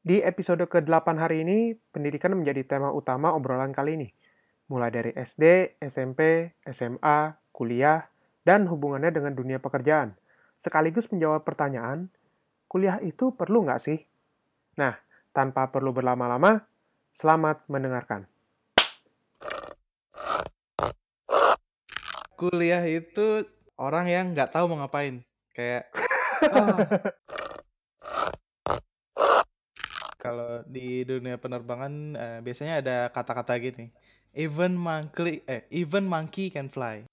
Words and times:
Di 0.00 0.24
episode 0.24 0.64
ke-8 0.64 1.20
hari 1.20 1.44
ini, 1.44 1.76
pendidikan 1.92 2.32
menjadi 2.32 2.64
tema 2.64 2.88
utama 2.88 3.36
obrolan 3.36 3.68
kali 3.76 4.00
ini. 4.00 4.08
Mulai 4.72 4.88
dari 4.88 5.12
SD, 5.12 5.76
SMP, 5.76 6.56
SMA, 6.72 7.36
kuliah, 7.52 8.08
dan 8.40 8.64
hubungannya 8.64 9.12
dengan 9.12 9.36
dunia 9.36 9.60
pekerjaan. 9.60 10.16
Sekaligus 10.56 11.04
menjawab 11.12 11.44
pertanyaan, 11.44 12.08
kuliah 12.64 12.96
itu 13.04 13.36
perlu 13.36 13.68
nggak 13.68 13.80
sih? 13.84 14.00
Nah, 14.80 14.96
tanpa 15.36 15.68
perlu 15.68 15.92
berlama-lama, 15.92 16.64
selamat 17.12 17.68
mendengarkan. 17.68 18.24
Kuliah 22.40 22.88
itu 22.88 23.44
orang 23.76 24.08
yang 24.08 24.32
nggak 24.32 24.48
tahu 24.48 24.64
mau 24.64 24.80
ngapain. 24.80 25.20
Kayak, 25.52 25.92
oh, 26.56 26.88
kalau 30.20 30.49
di 30.66 31.06
dunia 31.06 31.40
penerbangan 31.40 31.92
eh, 32.16 32.38
biasanya 32.44 32.74
ada 32.82 32.96
kata-kata 33.12 33.56
gini. 33.60 33.88
Even 34.34 34.78
monkey 34.78 35.42
eh 35.48 35.66
even 35.72 36.06
monkey 36.06 36.50
can 36.50 36.70
fly. 36.70 37.06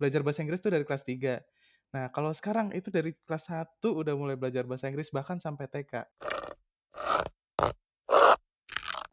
Belajar 0.00 0.24
bahasa 0.24 0.40
Inggris 0.40 0.64
tuh 0.64 0.72
dari 0.72 0.84
kelas 0.88 1.04
3. 1.04 1.44
Nah, 1.90 2.06
kalau 2.14 2.30
sekarang 2.30 2.70
itu 2.72 2.88
dari 2.88 3.12
kelas 3.26 3.50
1 3.50 3.82
udah 3.82 4.14
mulai 4.14 4.38
belajar 4.38 4.64
bahasa 4.64 4.86
Inggris 4.86 5.10
bahkan 5.10 5.42
sampai 5.42 5.66
TK. 5.66 6.06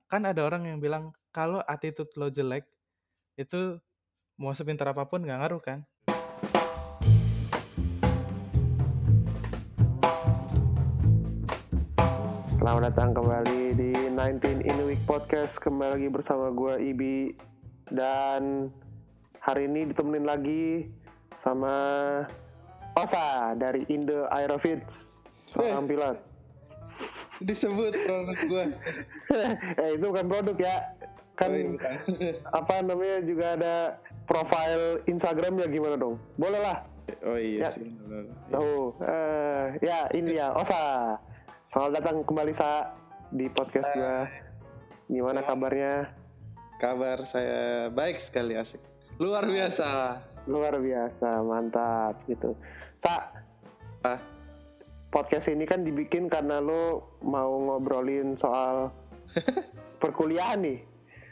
Kan 0.08 0.23
ada 0.23 0.42
orang 0.48 0.64
yang 0.70 0.80
bilang 0.80 1.12
kalau 1.36 1.59
attitude 1.68 2.14
lo 2.16 2.32
jelek 2.32 2.64
itu 3.36 3.76
mau 4.40 4.54
sepintar 4.56 4.88
apa 4.94 5.04
pun 5.09 5.26
nggak 5.26 5.40
ngaruh 5.44 5.62
kan? 5.62 5.80
Selamat 12.58 12.90
datang 12.92 13.14
kembali 13.14 13.62
di 13.74 13.92
19 14.10 14.66
in 14.66 14.78
Week 14.84 15.02
Podcast. 15.04 15.58
Kembali 15.58 15.92
lagi 15.95 16.09
bersama 16.09 16.50
gue 16.50 16.73
Ibi 16.84 17.18
dan 17.90 18.73
hari 19.40 19.66
ini 19.66 19.88
ditemenin 19.88 20.26
lagi 20.26 20.90
sama 21.31 21.76
Osa 22.94 23.54
dari 23.54 23.86
Indo 23.88 24.26
Aerofits 24.28 25.14
seorang 25.48 25.86
pilot. 25.86 26.18
Disebut 27.40 27.94
produk 27.96 28.38
gue. 28.40 28.66
eh 29.86 29.90
itu 29.94 30.06
bukan 30.06 30.26
produk 30.26 30.58
ya. 30.58 30.76
Kan 31.38 31.53
Oh, 31.53 31.53
iya, 31.53 32.34
apa 32.59 32.81
namanya 32.81 33.22
juga 33.22 33.53
ada 33.53 33.76
profile 34.26 35.06
Instagramnya 35.06 35.70
gimana 35.70 35.94
dong? 35.96 36.18
Boleh 36.34 36.58
lah. 36.58 36.78
Oh 37.24 37.38
iya 37.38 37.66
Ya. 37.66 37.70
sih. 37.70 37.86
Tuh, 38.50 38.98
eh, 39.00 39.64
ya 39.80 40.09
ini 40.12 40.34
dia 40.34 40.50
Osa. 40.52 41.16
Selamat 41.78 41.94
datang 42.02 42.25
kembali 42.25 42.53
Sa 42.58 42.89
di 43.30 43.53
podcast 43.53 43.94
gue. 43.94 44.17
Gimana 45.14 45.45
kabarnya? 45.45 46.09
Kabar 46.81 47.22
saya 47.30 47.94
baik 47.94 48.17
sekali 48.17 48.58
asik. 48.58 48.81
Luar 49.22 49.45
biasa. 49.45 50.17
Luar 50.50 50.73
biasa, 50.81 51.38
mantap 51.45 52.25
gitu. 52.25 52.58
Sa, 52.97 53.30
Ah, 54.02 54.17
podcast 55.14 55.53
ini 55.53 55.69
kan 55.69 55.86
dibikin 55.86 56.25
karena 56.25 56.58
lo 56.58 57.14
mau 57.22 57.53
ngobrolin 57.61 58.34
soal 58.34 58.89
perkuliahan 60.02 60.58
nih. 60.58 60.81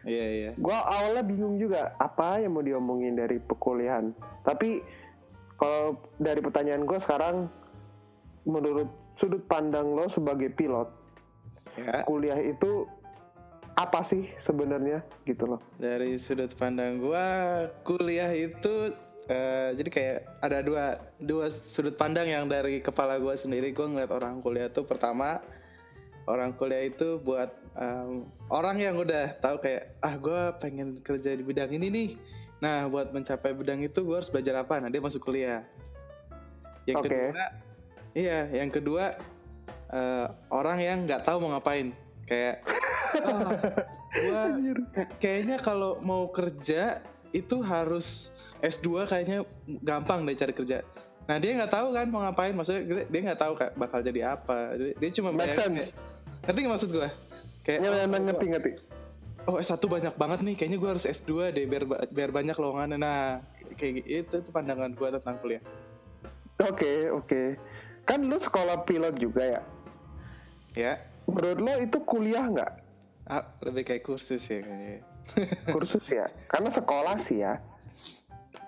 iya 0.05 0.25
iya. 0.29 0.51
Gua 0.61 0.77
awalnya 0.77 1.25
bingung 1.25 1.57
juga 1.57 1.97
apa 1.97 2.37
yang 2.37 2.53
mau 2.53 2.61
diomongin 2.61 3.17
dari 3.17 3.41
perkuliahan. 3.41 4.13
Tapi 4.45 4.77
kalau 5.57 5.97
dari 6.21 6.37
pertanyaan 6.37 6.85
gue 6.85 7.01
sekarang, 7.01 7.49
menurut 8.45 9.04
sudut 9.15 9.47
pandang 9.47 9.95
lo 9.95 10.05
sebagai 10.05 10.51
pilot, 10.51 10.91
Ya, 11.75 12.07
kuliah 12.07 12.39
itu 12.39 12.87
apa 13.75 13.99
sih 13.99 14.31
sebenarnya 14.39 15.03
gitu 15.27 15.43
loh? 15.43 15.59
dari 15.75 16.15
sudut 16.15 16.47
pandang 16.55 17.03
gua 17.03 17.27
kuliah 17.83 18.31
itu 18.31 18.95
eh, 19.27 19.75
jadi 19.75 19.89
kayak 19.91 20.19
ada 20.39 20.63
dua 20.63 20.85
dua 21.19 21.51
sudut 21.51 21.99
pandang 21.99 22.31
yang 22.31 22.47
dari 22.47 22.79
kepala 22.79 23.19
gua 23.19 23.35
sendiri. 23.35 23.75
Gua 23.75 23.91
ngeliat 23.91 24.11
orang 24.15 24.39
kuliah 24.39 24.71
tuh 24.71 24.87
pertama 24.87 25.43
orang 26.23 26.55
kuliah 26.55 26.87
itu 26.87 27.19
buat 27.27 27.51
em, 27.75 28.23
orang 28.47 28.79
yang 28.79 28.95
udah 28.95 29.35
tahu 29.43 29.59
kayak 29.59 29.99
ah 29.99 30.15
gua 30.15 30.55
pengen 30.55 31.03
kerja 31.03 31.35
di 31.35 31.43
bidang 31.43 31.75
ini 31.75 31.87
nih. 31.91 32.09
Nah 32.63 32.87
buat 32.87 33.11
mencapai 33.11 33.51
bidang 33.51 33.83
itu 33.83 33.99
gua 33.99 34.23
harus 34.23 34.31
belajar 34.31 34.63
apa? 34.63 34.79
Nah 34.79 34.87
dia 34.87 35.03
masuk 35.03 35.19
kuliah. 35.19 35.67
Yang 36.87 37.03
Oke. 37.03 37.09
kedua 37.11 37.45
iya 38.15 38.47
yang 38.49 38.71
kedua 38.71 39.13
eh, 39.91 40.25
orang 40.49 40.77
yang 40.79 40.97
nggak 41.03 41.21
tahu 41.21 41.37
mau 41.37 41.53
ngapain 41.53 41.91
kayak 42.25 42.63
"Ah, 43.21 43.53
gua 44.17 44.41
Kay- 44.91 45.11
kayaknya 45.19 45.57
kalau 45.59 45.99
mau 45.99 46.25
kerja 46.27 47.03
itu 47.29 47.59
harus 47.61 48.31
S2 48.59 49.05
kayaknya 49.05 49.43
gampang 49.83 50.23
deh 50.23 50.33
cari 50.33 50.51
kerja. 50.51 50.81
Nah 51.25 51.37
dia 51.37 51.51
nggak 51.53 51.69
tahu 51.69 51.87
kan 51.91 52.07
mau 52.07 52.23
ngapain, 52.23 52.55
maksudnya 52.55 52.81
dia- 53.05 53.23
nggak 53.23 53.37
tahu 53.37 53.53
kayak 53.53 53.73
bakal 53.75 53.99
jadi 53.99 54.33
apa. 54.33 54.73
Dia, 54.73 54.93
dia 54.95 55.09
cuma 55.11 55.29
Make 55.29 55.51
bayangin 55.51 55.59
sense. 55.59 55.91
kayak- 55.91 56.43
ngerti 56.45 56.59
nggak 56.63 56.73
maksud 56.73 56.89
gue? 56.89 57.09
Kayak 57.61 57.79
Ya, 57.81 57.89
oh, 57.89 57.95
ya, 57.95 58.05
ngerti 58.07 58.45
ngerti. 58.47 58.71
oh 59.45 59.55
S1 59.59 59.83
banyak 59.85 60.13
banget 60.15 60.39
nih, 60.41 60.55
kayaknya 60.55 60.77
gue 60.79 60.89
harus 60.89 61.05
S2 61.05 61.31
deh 61.51 61.65
biar 61.65 61.83
biar 62.09 62.29
banyak 62.31 62.55
lowongannya. 62.55 62.97
Nah 62.97 63.43
kayak 63.75 63.93
gitu 64.01 64.33
itu 64.39 64.49
pandangan 64.49 64.89
gue 64.89 65.07
tentang 65.11 65.35
kuliah. 65.37 65.61
Oke 66.63 67.11
oke. 67.11 67.43
Kan 68.05 68.29
lu 68.29 68.37
sekolah 68.37 68.85
pilot 68.85 69.17
juga 69.17 69.43
ya. 69.43 69.61
Ya, 70.75 70.93
Menurut 71.25 71.59
lo 71.59 71.73
itu 71.81 71.97
kuliah 72.05 72.45
nggak? 72.45 72.73
ah, 73.25 73.41
lebih 73.65 73.81
kayak 73.89 74.05
kursus 74.05 74.45
ya 74.45 74.61
kayaknya. 74.61 75.01
Kursus 75.73 76.05
ya? 76.13 76.29
Karena 76.45 76.69
sekolah 76.69 77.17
sih 77.17 77.41
ya. 77.41 77.57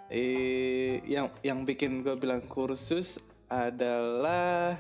Eh, 0.10 0.98
yang 1.06 1.30
yang 1.46 1.62
bikin 1.62 2.02
gue 2.02 2.18
bilang 2.18 2.42
kursus 2.50 3.22
adalah 3.46 4.74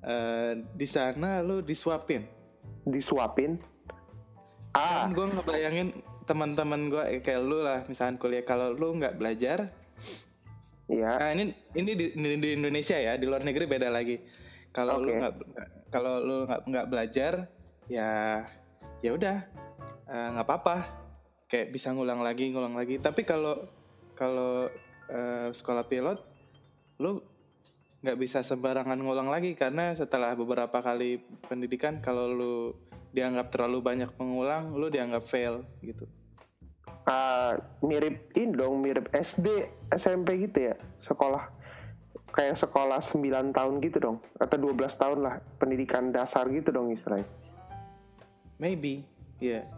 eh, 0.00 0.56
di 0.72 0.88
sana 0.88 1.44
lu 1.44 1.60
disuapin. 1.60 2.24
Disuapin. 2.88 3.60
Ah, 4.72 5.04
Kan 5.04 5.12
gue 5.12 5.26
ngebayangin 5.36 5.88
teman-teman 6.24 6.88
gue 6.88 7.02
eh, 7.04 7.20
kayak 7.20 7.42
lu 7.44 7.60
lah, 7.60 7.84
misalkan 7.84 8.16
kuliah 8.16 8.48
kalau 8.48 8.72
lu 8.72 8.96
nggak 8.96 9.20
belajar, 9.20 9.76
ya. 10.90 11.18
nah 11.18 11.30
ini 11.34 11.54
ini 11.74 11.90
di, 11.94 12.06
di- 12.14 12.38
di 12.40 12.50
Indonesia 12.54 12.96
ya, 12.98 13.18
di 13.18 13.24
luar 13.26 13.42
negeri 13.42 13.64
beda 13.66 13.88
lagi. 13.90 14.18
Kalau 14.70 15.00
lu 15.00 15.10
Oke. 15.10 15.18
nggak 15.18 15.34
kalau 15.88 16.20
lu 16.20 16.36
nggak 16.44 16.60
nggak 16.68 16.86
belajar, 16.90 17.32
ya 17.88 18.44
ya 19.00 19.10
udah 19.14 19.36
eh, 20.06 20.28
nggak 20.36 20.46
apa-apa, 20.46 20.76
kayak 21.48 21.72
bisa 21.72 21.90
ngulang 21.94 22.20
lagi 22.20 22.52
ngulang 22.52 22.76
lagi. 22.76 23.00
Tapi 23.00 23.24
kalau 23.24 23.66
kalau 24.14 24.68
eh, 25.08 25.48
sekolah 25.54 25.88
pilot, 25.88 26.18
lu 27.00 27.22
nggak 28.04 28.18
bisa 28.20 28.44
sembarangan 28.44 29.00
ngulang 29.00 29.26
lagi 29.32 29.56
karena 29.56 29.90
setelah 29.96 30.36
beberapa 30.36 30.78
kali 30.78 31.18
pendidikan 31.48 31.98
kalau 32.04 32.30
lu 32.30 32.54
dianggap 33.10 33.48
terlalu 33.48 33.80
banyak 33.80 34.10
mengulang 34.20 34.76
lu 34.76 34.92
dianggap 34.92 35.24
fail 35.24 35.64
gitu 35.80 36.04
Ah, 37.06 37.54
mirip 37.86 38.34
ini 38.34 38.50
dong, 38.50 38.82
mirip 38.82 39.06
SD, 39.14 39.46
SMP 39.94 40.42
gitu 40.42 40.70
ya, 40.70 40.76
sekolah. 40.98 41.54
Kayak 42.34 42.58
sekolah 42.58 42.98
9 42.98 43.54
tahun 43.54 43.74
gitu 43.80 43.98
dong, 44.02 44.18
atau 44.36 44.56
12 44.58 44.98
tahun 44.98 45.18
lah, 45.22 45.34
pendidikan 45.56 46.10
dasar 46.10 46.50
gitu 46.50 46.74
dong 46.74 46.90
istilahnya. 46.90 47.30
maybe 48.56 49.04
ya 49.36 49.68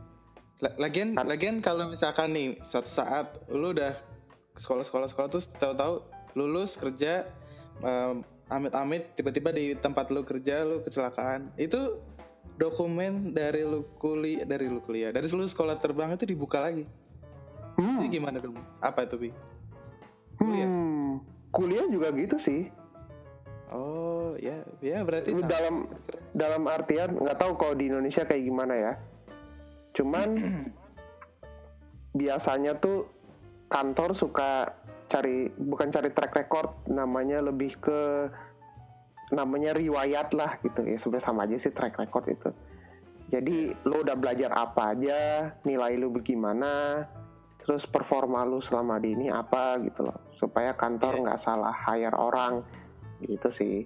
La- 0.58 0.74
lagian 0.78 1.14
lagian 1.14 1.62
kalau 1.62 1.86
misalkan 1.86 2.34
nih 2.34 2.58
suatu 2.66 2.90
saat 2.90 3.30
lu 3.50 3.70
udah 3.74 3.94
sekolah 4.58 4.82
sekolah 4.82 5.06
sekolah 5.06 5.28
terus 5.30 5.46
tahu-tahu 5.54 6.02
lulus 6.34 6.74
kerja 6.74 7.26
em, 7.78 8.26
amit-amit 8.50 9.14
tiba-tiba 9.14 9.54
di 9.54 9.78
tempat 9.78 10.10
lu 10.10 10.26
kerja 10.26 10.66
lu 10.66 10.82
kecelakaan 10.82 11.54
itu 11.54 12.02
dokumen 12.58 13.30
dari 13.30 13.62
lu 13.62 13.86
kuliah 14.02 14.42
dari 14.42 14.66
lu 14.66 14.82
kuliah 14.82 15.14
dari 15.14 15.30
seluruh 15.30 15.46
sekolah 15.46 15.78
terbang 15.78 16.10
itu 16.18 16.26
dibuka 16.26 16.58
lagi 16.58 16.90
Hmm, 17.78 18.02
Jadi 18.02 18.08
gimana 18.18 18.36
dong? 18.42 18.58
Apa 18.82 19.06
itu 19.06 19.16
bi? 19.16 19.30
Hmm, 20.42 21.22
kuliah 21.54 21.86
juga 21.86 22.10
gitu 22.10 22.34
sih. 22.38 22.66
Oh 23.70 24.34
ya, 24.40 24.66
ya 24.82 25.04
berarti 25.06 25.30
sama. 25.36 25.46
dalam 25.46 25.76
dalam 26.34 26.62
artian 26.66 27.14
nggak 27.14 27.38
tahu 27.38 27.52
kalau 27.54 27.74
di 27.78 27.86
Indonesia 27.86 28.26
kayak 28.26 28.42
gimana 28.42 28.74
ya. 28.74 28.92
Cuman 29.94 30.28
biasanya 32.20 32.74
tuh 32.82 33.06
kantor 33.70 34.16
suka 34.18 34.74
cari 35.08 35.48
bukan 35.54 35.88
cari 35.94 36.10
track 36.10 36.32
record 36.34 36.70
namanya 36.90 37.44
lebih 37.44 37.78
ke 37.78 38.26
namanya 39.30 39.76
riwayat 39.76 40.34
lah 40.34 40.58
gitu 40.66 40.82
ya. 40.82 40.98
Sebenarnya 40.98 41.26
sama 41.30 41.46
aja 41.46 41.56
sih 41.60 41.70
track 41.70 41.94
record 41.94 42.26
itu. 42.26 42.50
Jadi 43.28 43.76
lo 43.84 44.00
udah 44.00 44.16
belajar 44.16 44.56
apa 44.56 44.96
aja 44.96 45.52
nilai 45.68 46.00
lu 46.00 46.08
bagaimana 46.08 47.04
terus 47.68 47.84
performa 47.84 48.48
lu 48.48 48.64
selama 48.64 48.96
di 48.96 49.12
ini 49.12 49.28
apa 49.28 49.76
gitu 49.84 50.08
loh 50.08 50.32
supaya 50.32 50.72
kantor 50.72 51.20
nggak 51.20 51.36
salah 51.36 51.76
hire 51.84 52.16
orang 52.16 52.64
gitu 53.20 53.52
sih 53.52 53.84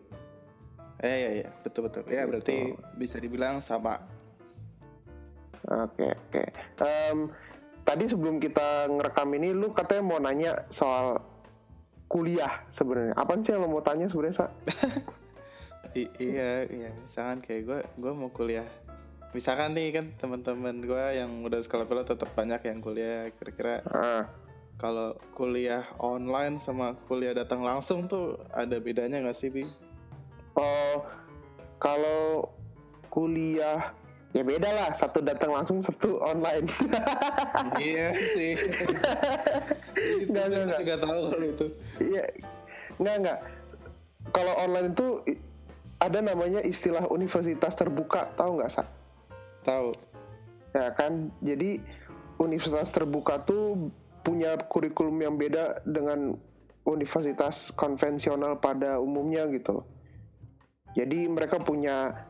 Eh 1.03 1.17
iya 1.19 1.31
iya 1.43 1.49
betul 1.67 1.91
betul. 1.91 2.07
Ya 2.07 2.23
berarti 2.31 2.79
bisa 2.95 3.19
dibilang 3.19 3.59
sama. 3.59 3.99
Oke 5.67 6.15
oke. 6.15 6.43
Em, 6.79 7.27
tadi 7.83 8.07
sebelum 8.07 8.39
kita 8.39 8.87
ngerekam 8.87 9.27
ini, 9.35 9.51
lu 9.51 9.75
katanya 9.75 10.03
mau 10.07 10.23
nanya 10.23 10.63
soal 10.71 11.19
kuliah 12.07 12.63
sebenarnya. 12.71 13.19
Apaan 13.19 13.43
sih 13.43 13.51
yang 13.51 13.67
lo 13.67 13.69
mau 13.75 13.83
tanya 13.83 14.07
sebenarnya? 14.07 14.47
Sa? 14.47 14.47
I- 15.99 16.15
iya 16.17 16.65
iya 16.73 16.91
misalkan 17.05 17.45
kayak 17.45 17.63
gue 17.69 17.79
gue 18.01 18.13
mau 18.17 18.33
kuliah 18.33 18.65
misalkan 19.33 19.73
nih 19.73 19.97
kan 19.97 20.07
teman-teman 20.21 20.77
gue 20.85 21.05
yang 21.17 21.31
udah 21.45 21.61
sekolah 21.65 21.89
kuliah 21.89 22.05
tetap 22.07 22.31
banyak 22.37 22.61
yang 22.69 22.79
kuliah 22.85 23.33
kira-kira 23.37 23.81
Ah, 23.89 24.29
kalau 24.77 25.17
kuliah 25.33 25.89
online 25.97 26.61
sama 26.61 26.93
kuliah 27.09 27.33
datang 27.33 27.65
langsung 27.65 28.05
tuh 28.05 28.37
ada 28.53 28.77
bedanya 28.77 29.21
nggak 29.25 29.37
sih 29.37 29.49
bi 29.49 29.65
Oh, 30.53 31.01
kalau 31.81 32.53
kuliah 33.09 33.97
ya 34.37 34.45
beda 34.45 34.69
lah. 34.69 34.93
Satu 34.93 35.25
datang 35.25 35.49
langsung, 35.53 35.81
satu 35.81 36.21
online. 36.21 36.69
iya 37.81 38.13
sih 38.37 38.53
Nggak, 40.29 40.45
nggak, 40.49 40.63
nggak. 40.69 40.81
juga 40.85 40.97
tahu 41.01 41.21
kalau 41.33 41.47
itu 41.49 41.67
Iya, 42.01 42.25
nggak 43.01 43.17
nggak. 43.25 43.39
Kalau 44.33 44.53
online 44.61 44.89
itu 44.93 45.09
ada 45.97 46.19
namanya 46.21 46.61
istilah 46.61 47.05
universitas 47.09 47.73
terbuka, 47.73 48.29
tahu 48.37 48.61
nggak 48.61 48.73
sa? 48.73 48.85
Tahu 49.63 49.91
Ya 50.73 50.89
kan, 50.97 51.29
jadi 51.45 51.85
universitas 52.41 52.89
terbuka 52.89 53.45
tuh 53.45 53.93
punya 54.25 54.57
kurikulum 54.57 55.21
yang 55.21 55.37
beda 55.37 55.85
dengan 55.85 56.33
universitas 56.89 57.71
konvensional 57.77 58.57
pada 58.59 58.97
umumnya 58.97 59.45
gitu. 59.53 59.85
Jadi 60.97 61.29
mereka 61.29 61.61
punya 61.61 62.25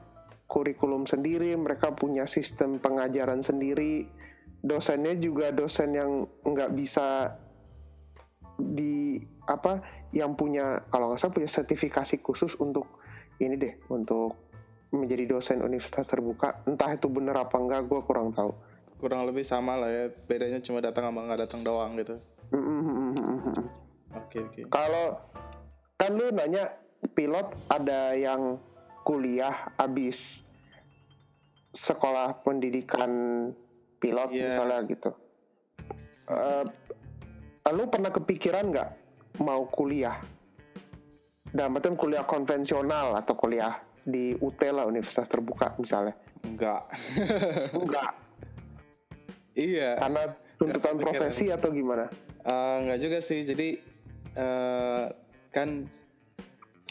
kurikulum 0.50 1.06
sendiri, 1.06 1.55
mereka 1.55 1.94
punya 1.94 2.26
sistem 2.26 2.82
pengajaran 2.82 3.46
sendiri. 3.46 4.11
Dosennya 4.62 5.14
juga 5.19 5.55
dosen 5.55 5.94
yang 5.94 6.26
nggak 6.43 6.70
bisa 6.75 7.38
di 8.58 9.23
apa 9.46 9.82
yang 10.14 10.34
punya 10.38 10.87
kalau 10.90 11.11
nggak 11.11 11.19
salah 11.19 11.34
punya 11.34 11.50
sertifikasi 11.50 12.23
khusus 12.23 12.55
untuk 12.62 12.87
ini 13.43 13.58
deh 13.58 13.75
untuk 13.90 14.52
menjadi 14.93 15.25
dosen 15.25 15.65
universitas 15.65 16.05
terbuka 16.05 16.61
entah 16.69 16.93
itu 16.93 17.09
bener 17.09 17.33
apa 17.33 17.56
enggak 17.56 17.89
gue 17.89 18.00
kurang 18.05 18.31
tahu. 18.37 18.53
Kurang 19.00 19.25
lebih 19.27 19.43
sama 19.43 19.81
lah 19.81 19.91
ya 19.91 20.05
bedanya 20.29 20.61
cuma 20.61 20.79
datang 20.85 21.09
sama 21.09 21.27
nggak 21.27 21.41
datang 21.49 21.61
doang 21.65 21.97
gitu. 21.97 22.21
Oke 24.12 24.39
oke. 24.44 24.61
Kalau 24.69 25.17
kan 25.97 26.12
lu 26.12 26.29
nanya 26.31 26.69
pilot 27.17 27.49
ada 27.73 28.12
yang 28.15 28.61
kuliah 29.03 29.73
abis 29.81 30.44
sekolah 31.73 32.44
pendidikan 32.44 33.11
pilot 33.97 34.29
Iya. 34.31 34.61
misalnya 34.61 34.79
gitu. 34.87 35.11
Eh, 36.29 36.65
lu 37.73 37.89
pernah 37.89 38.12
kepikiran 38.12 38.69
nggak 38.71 38.91
mau 39.41 39.65
kuliah? 39.73 40.21
Dalam 41.53 41.77
artian 41.77 41.97
kuliah 41.97 42.25
konvensional 42.25 43.17
atau 43.17 43.35
kuliah 43.37 43.77
di 44.03 44.35
UT 44.39 44.61
lah 44.71 44.85
universitas 44.87 45.31
terbuka 45.31 45.75
misalnya. 45.79 46.15
Enggak. 46.43 46.83
Enggak. 47.79 48.13
Iya. 49.55 50.01
Karena 50.01 50.23
tuntutan 50.59 50.95
kepikiran. 50.99 51.07
profesi 51.07 51.45
atau 51.53 51.69
gimana? 51.71 52.07
Eh, 52.43 52.77
nggak 52.89 52.99
juga 52.99 53.19
sih. 53.23 53.41
Jadi 53.47 53.69
eh, 54.37 55.05
kan 55.55 55.69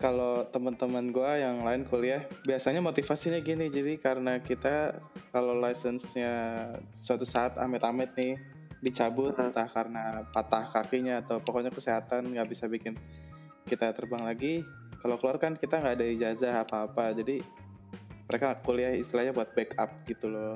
kalau 0.02 0.50
teman-teman 0.50 1.13
gua 1.13 1.38
yang 1.38 1.62
lain 1.62 1.86
kuliah 1.86 2.25
biasanya 2.48 2.81
motivasinya 2.81 3.38
gini. 3.44 3.68
Jadi 3.68 4.00
karena 4.00 4.40
kita 4.42 4.98
kalau 5.30 5.60
license-nya 5.60 6.34
suatu 6.98 7.28
saat 7.28 7.60
amit-amit 7.60 8.16
nih 8.18 8.40
dicabut 8.81 9.38
entah 9.38 9.69
karena 9.69 10.25
patah 10.34 10.66
kakinya 10.74 11.22
atau 11.22 11.38
pokoknya 11.38 11.69
kesehatan 11.69 12.34
nggak 12.34 12.50
bisa 12.50 12.66
bikin 12.66 12.98
kita 13.69 13.94
terbang 13.94 14.25
lagi 14.25 14.66
kalau 15.01 15.15
keluar 15.18 15.38
kan 15.42 15.57
kita 15.57 15.81
nggak 15.81 15.95
ada 15.98 16.07
ijazah 16.07 16.53
apa-apa 16.63 17.18
jadi 17.18 17.42
mereka 18.30 18.56
kuliah 18.63 18.95
istilahnya 18.95 19.36
buat 19.36 19.51
backup 19.51 20.07
gitu 20.07 20.31
loh. 20.31 20.56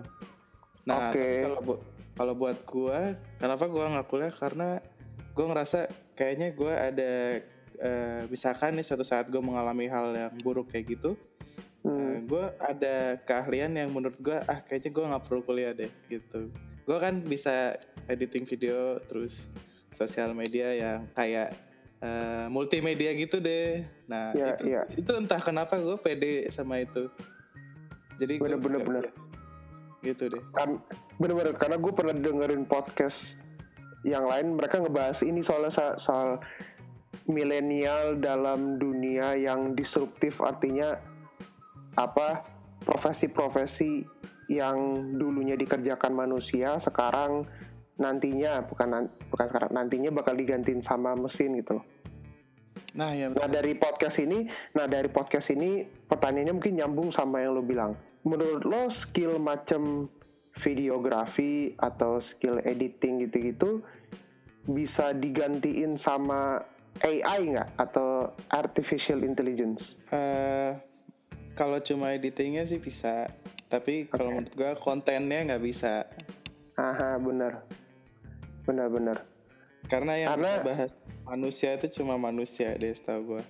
Nah 0.88 1.12
tapi 1.12 1.44
kalau 1.44 1.60
bu- 1.60 1.84
kalau 2.16 2.34
buat 2.38 2.58
gua 2.64 3.18
kenapa 3.42 3.66
gua 3.68 3.92
nggak 3.92 4.08
kuliah? 4.08 4.32
Karena 4.32 4.80
gua 5.36 5.46
ngerasa 5.52 5.92
kayaknya 6.16 6.56
gua 6.56 6.94
ada 6.94 7.44
eh, 7.76 8.22
misalkan 8.32 8.80
nih 8.80 8.88
suatu 8.88 9.04
saat 9.04 9.28
gue 9.28 9.42
mengalami 9.44 9.92
hal 9.92 10.16
yang 10.16 10.34
buruk 10.40 10.72
kayak 10.72 10.96
gitu 10.96 11.20
Hmm. 11.86 12.26
gue 12.26 12.46
ada 12.58 13.14
keahlian 13.30 13.78
yang 13.78 13.94
menurut 13.94 14.18
gue 14.18 14.34
ah 14.34 14.58
kayaknya 14.66 14.90
gue 14.90 15.06
nggak 15.06 15.24
perlu 15.30 15.42
kuliah 15.46 15.70
deh 15.70 15.94
gitu. 16.10 16.50
Gue 16.82 16.98
kan 16.98 17.22
bisa 17.22 17.78
editing 18.10 18.42
video 18.50 18.98
terus 19.06 19.46
sosial 19.94 20.34
media 20.34 20.74
yang 20.74 21.06
kayak 21.14 21.54
eh, 22.00 22.46
multimedia 22.48 23.12
gitu 23.14 23.40
deh 23.40 23.84
nah 24.06 24.32
Iya, 24.32 24.56
itu 24.56 24.64
iya. 24.68 24.82
itu 24.96 25.12
entah 25.14 25.40
kenapa 25.40 25.78
gue 25.78 25.98
pede 25.98 26.48
sama 26.50 26.80
itu 26.80 27.08
jadi 28.16 28.40
gua 28.40 28.56
Bener, 28.56 28.82
bener. 28.82 29.06
gitu 30.02 30.30
deh 30.30 30.44
kan 30.54 30.80
bener-bener 31.18 31.56
karena 31.56 31.78
gue 31.78 31.94
pernah 31.94 32.14
dengerin 32.14 32.64
podcast 32.64 33.34
yang 34.06 34.24
lain 34.24 34.54
mereka 34.54 34.78
ngebahas 34.78 35.18
ini 35.26 35.42
soalnya 35.42 35.74
sa- 35.74 35.98
soal 35.98 36.38
milenial 37.26 38.22
dalam 38.22 38.78
dunia 38.78 39.34
yang 39.34 39.74
disruptif 39.74 40.38
artinya 40.46 40.94
apa 41.98 42.46
profesi-profesi 42.86 44.06
yang 44.46 44.78
dulunya 45.18 45.58
dikerjakan 45.58 46.14
manusia 46.14 46.78
sekarang 46.78 47.50
nantinya 47.96 48.64
bukan 48.68 49.08
bukan 49.32 49.46
sekarang 49.48 49.72
nantinya 49.72 50.12
bakal 50.12 50.36
digantiin 50.36 50.84
sama 50.84 51.16
mesin 51.16 51.56
gitu 51.60 51.80
loh. 51.80 51.86
nah 52.96 53.12
ya 53.12 53.28
Nah 53.28 53.48
dari 53.52 53.76
podcast 53.76 54.24
ini, 54.24 54.48
nah 54.72 54.88
dari 54.88 55.12
podcast 55.12 55.52
ini 55.52 55.84
pertanyaannya 55.84 56.54
mungkin 56.56 56.76
nyambung 56.80 57.10
sama 57.12 57.44
yang 57.44 57.56
lo 57.56 57.64
bilang. 57.64 57.96
Menurut 58.24 58.64
lo 58.64 58.88
skill 58.88 59.36
macam 59.40 60.08
videografi 60.56 61.76
atau 61.76 62.24
skill 62.24 62.64
editing 62.64 63.28
gitu-gitu 63.28 63.84
bisa 64.64 65.12
digantiin 65.12 66.00
sama 66.00 66.64
AI 67.04 67.52
nggak 67.52 67.70
atau 67.76 68.32
artificial 68.48 69.20
intelligence? 69.28 70.00
Eh, 70.16 70.72
kalau 71.56 71.80
cuma 71.80 72.12
editingnya 72.12 72.68
sih 72.68 72.80
bisa 72.84 73.32
tapi 73.72 74.06
kalau 74.12 74.30
menurut 74.30 74.54
gue 74.54 74.72
kontennya 74.84 75.52
nggak 75.52 75.64
bisa 75.64 76.06
Aha 76.76 77.16
bener, 77.24 77.64
bener-bener. 78.66 79.22
Karena 79.86 80.18
yang 80.18 80.30
Karena- 80.36 80.50
bisa 80.58 80.66
bahas 80.66 80.92
manusia 81.24 81.70
itu 81.78 82.02
cuma 82.02 82.18
manusia 82.18 82.74
deh 82.74 82.90
setahu 82.90 83.38
gue. 83.38 83.44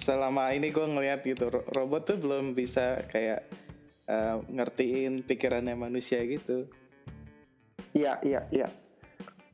Selama 0.00 0.52
ini 0.52 0.68
gue 0.68 0.84
ngeliat 0.84 1.24
gitu 1.24 1.48
ro- 1.48 1.66
robot 1.72 2.12
tuh 2.12 2.16
belum 2.20 2.52
bisa 2.52 3.00
kayak 3.08 3.44
eh, 4.02 4.36
ngertiin 4.50 5.24
pikirannya 5.24 5.72
manusia 5.72 6.20
gitu. 6.28 6.68
Iya 7.92 8.20
iya 8.20 8.40
iya. 8.52 8.68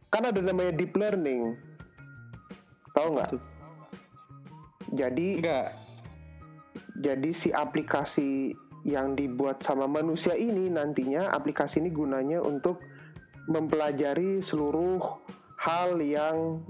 Kan 0.08 0.24
ada 0.24 0.40
namanya 0.40 0.72
deep 0.74 0.94
learning. 0.96 1.54
Tahu 2.94 3.08
nggak? 3.14 3.30
Jadi 4.94 5.28
Enggak. 5.38 5.68
Jadi 6.98 7.30
si 7.30 7.48
aplikasi 7.54 8.50
yang 8.82 9.14
dibuat 9.14 9.62
sama 9.62 9.86
manusia 9.86 10.34
ini 10.34 10.66
nantinya 10.66 11.30
aplikasi 11.30 11.78
ini 11.78 11.94
gunanya 11.94 12.42
untuk 12.42 12.82
mempelajari 13.48 14.44
seluruh 14.44 15.00
hal 15.56 15.96
yang 16.04 16.60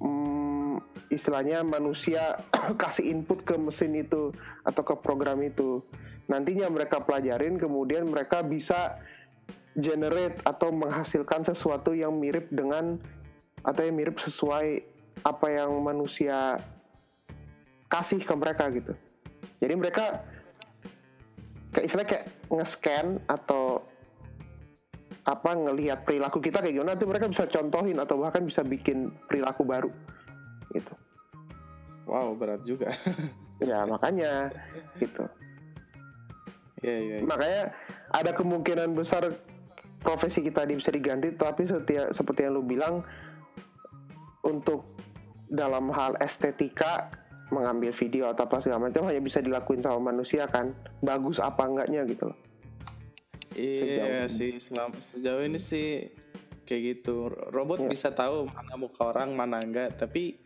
mm, 0.00 0.80
istilahnya 1.12 1.60
manusia 1.62 2.40
kasih 2.82 3.12
input 3.12 3.44
ke 3.44 3.54
mesin 3.60 3.92
itu 3.94 4.32
atau 4.64 4.82
ke 4.82 4.96
program 4.98 5.38
itu. 5.44 5.84
Nantinya 6.26 6.72
mereka 6.72 7.04
pelajarin 7.04 7.60
kemudian 7.60 8.08
mereka 8.08 8.40
bisa 8.40 8.96
generate 9.76 10.40
atau 10.44 10.72
menghasilkan 10.72 11.44
sesuatu 11.44 11.92
yang 11.92 12.16
mirip 12.16 12.48
dengan 12.48 12.96
atau 13.60 13.82
yang 13.84 13.96
mirip 13.96 14.16
sesuai 14.16 14.84
apa 15.22 15.46
yang 15.52 15.70
manusia 15.84 16.56
kasih 17.92 18.24
ke 18.24 18.34
mereka 18.34 18.72
gitu. 18.72 18.96
Jadi 19.60 19.74
mereka 19.76 20.24
kayak 21.76 21.84
istilahnya 21.88 22.10
kayak 22.10 22.26
nge-scan 22.48 23.06
atau 23.28 23.84
apa 25.22 25.54
ngelihat 25.54 26.02
perilaku 26.02 26.42
kita 26.42 26.58
kayak 26.58 26.74
gimana 26.74 26.98
nanti 26.98 27.06
mereka 27.06 27.30
bisa 27.30 27.46
contohin 27.46 27.94
atau 28.02 28.18
bahkan 28.18 28.42
bisa 28.42 28.66
bikin 28.66 29.14
perilaku 29.30 29.62
baru 29.62 29.90
gitu. 30.74 30.94
Wow 32.06 32.34
berat 32.34 32.62
juga. 32.66 32.90
Ya 33.62 33.86
makanya 33.86 34.50
gitu. 34.98 35.22
Iya 36.82 36.96
iya. 36.98 37.16
iya. 37.22 37.26
Makanya 37.30 37.62
ada 38.10 38.34
kemungkinan 38.34 38.90
besar 38.90 39.22
profesi 40.02 40.42
kita 40.42 40.66
bisa 40.66 40.90
diganti 40.90 41.30
tapi 41.38 41.70
setia, 41.70 42.10
seperti 42.10 42.42
yang 42.42 42.58
lu 42.58 42.66
bilang 42.66 43.06
untuk 44.42 44.98
dalam 45.46 45.94
hal 45.94 46.18
estetika 46.18 47.06
mengambil 47.54 47.94
video 47.94 48.26
atau 48.34 48.50
apa 48.50 48.58
segala 48.58 48.90
macam 48.90 49.06
hanya 49.06 49.22
bisa 49.22 49.38
dilakuin 49.38 49.78
sama 49.78 50.10
manusia 50.10 50.48
kan 50.50 50.74
bagus 51.04 51.38
apa 51.38 51.62
enggaknya 51.68 52.02
gitu 52.08 52.32
loh 52.32 52.38
Iya 53.56 54.28
sih, 54.32 54.56
selama, 54.58 54.96
sejauh 55.12 55.42
ini 55.44 55.58
sih 55.60 56.08
kayak 56.64 56.82
gitu. 56.82 57.28
Robot 57.52 57.84
Iya. 57.84 57.90
bisa 57.90 58.08
tahu 58.12 58.48
mana 58.48 58.74
muka 58.78 59.02
orang, 59.04 59.34
mana 59.36 59.60
enggak, 59.60 59.98
tapi 59.98 60.38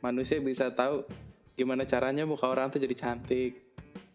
manusia 0.00 0.40
bisa 0.40 0.72
tahu 0.72 1.04
gimana 1.56 1.84
caranya 1.84 2.24
muka 2.24 2.48
orang 2.48 2.72
tuh 2.72 2.80
jadi 2.80 2.96
cantik. 2.96 3.68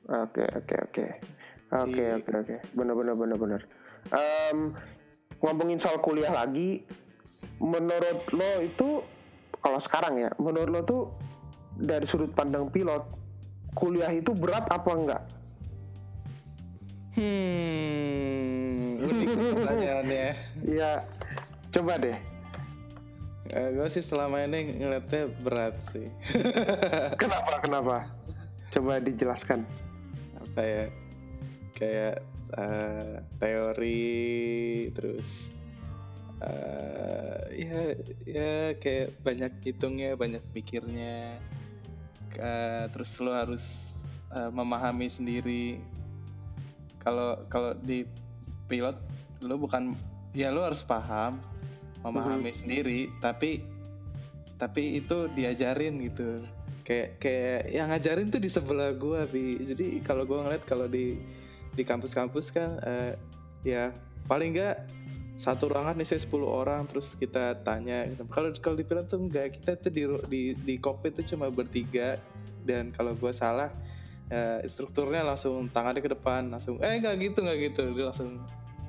oke 0.05 0.43
oke 0.61 0.75
oke. 0.89 1.05
Oke 1.73 2.03
oke 2.21 2.31
oke. 2.45 2.55
Benar 2.77 2.93
benar 2.93 3.15
benar 3.17 3.37
benar. 3.41 3.61
Em, 4.13 4.69
ngomongin 5.41 5.81
soal 5.81 5.97
kuliah 5.97 6.29
lagi 6.29 6.85
menurut 7.57 8.29
lo 8.33 8.61
itu 8.61 9.01
kalau 9.61 9.79
sekarang 9.81 10.21
ya 10.21 10.29
menurut 10.37 10.69
lo 10.69 10.81
tuh 10.85 11.01
dari 11.73 12.05
sudut 12.05 12.29
pandang 12.31 12.69
pilot 12.69 13.01
kuliah 13.73 14.13
itu 14.13 14.31
berat 14.31 14.69
apa 14.69 14.91
enggak 14.93 15.21
Hmm, 17.15 18.99
unik 18.99 19.29
pertanyaannya. 19.33 20.29
ya 20.67 20.91
coba 21.71 21.95
deh 21.95 22.17
Eh, 23.55 23.77
gue 23.77 23.87
sih 23.93 24.01
selama 24.01 24.41
ini 24.41 24.73
ngeliatnya 24.81 25.29
berat 25.45 25.77
sih. 25.93 26.09
kenapa 27.21 27.61
kenapa 27.61 27.97
coba 28.73 28.97
dijelaskan 28.97 29.61
Apa 30.41 30.61
ya? 30.65 30.85
Kayak 31.77 32.25
eh, 32.57 33.15
teori, 33.37 34.25
terus 34.97 35.53
eh, 36.41 37.69
ya 37.69 37.79
ya 38.25 38.51
kayak 38.81 39.21
banyak 39.21 39.53
hitungnya, 39.61 40.17
banyak 40.17 40.41
pikirnya. 40.49 41.37
Eh, 42.35 42.83
terus 42.91 43.13
lo 43.21 43.29
harus 43.29 43.63
eh, 44.33 44.49
memahami 44.49 45.05
sendiri. 45.05 45.79
Kalau 47.05 47.45
kalau 47.47 47.77
di 47.77 48.01
pilot 48.65 48.97
lo 49.45 49.61
bukan 49.61 49.93
ya 50.33 50.49
lo 50.49 50.65
harus 50.65 50.81
paham 50.81 51.37
memahami 52.01 52.53
sendiri 52.53 53.13
tapi 53.21 53.61
tapi 54.55 54.99
itu 55.03 55.27
diajarin 55.35 55.99
gitu. 55.99 56.39
Kayak 56.85 57.17
kayak 57.17 57.61
yang 57.73 57.87
ngajarin 57.91 58.27
tuh 58.31 58.41
di 58.41 58.49
sebelah 58.49 58.93
gua 58.95 59.27
bi. 59.27 59.59
Jadi 59.59 59.99
kalau 60.05 60.23
gua 60.23 60.47
ngeliat 60.47 60.63
kalau 60.63 60.87
di 60.87 61.19
di 61.75 61.83
kampus-kampus 61.83 62.55
kan 62.55 62.79
eh, 62.87 63.19
ya 63.67 63.91
paling 64.31 64.55
enggak 64.55 64.87
satu 65.35 65.67
ruangan 65.67 65.99
isi 65.99 66.15
10 66.15 66.31
orang 66.47 66.87
terus 66.87 67.11
kita 67.19 67.59
tanya 67.59 68.07
gitu. 68.07 68.23
kalau 68.31 68.55
kalau 68.55 68.79
di 68.79 68.87
pilot 68.87 69.11
tuh 69.11 69.19
enggak 69.19 69.59
kita 69.59 69.75
tuh 69.75 69.91
di 69.91 70.07
di 70.31 70.41
di 70.55 70.75
kokpit 70.79 71.19
tuh 71.19 71.25
cuma 71.35 71.51
bertiga. 71.51 72.15
Dan 72.65 72.89
kalau 72.95 73.13
gua 73.13 73.35
salah 73.35 73.69
eh, 74.29 74.59
instrukturnya 74.65 75.21
langsung 75.21 75.69
tangannya 75.69 76.01
ke 76.01 76.11
depan 76.11 76.49
langsung 76.49 76.81
eh 76.81 76.97
enggak 76.97 77.15
gitu 77.21 77.45
enggak 77.45 77.59
gitu. 77.71 77.83
Dia 77.93 78.05
langsung 78.09 78.41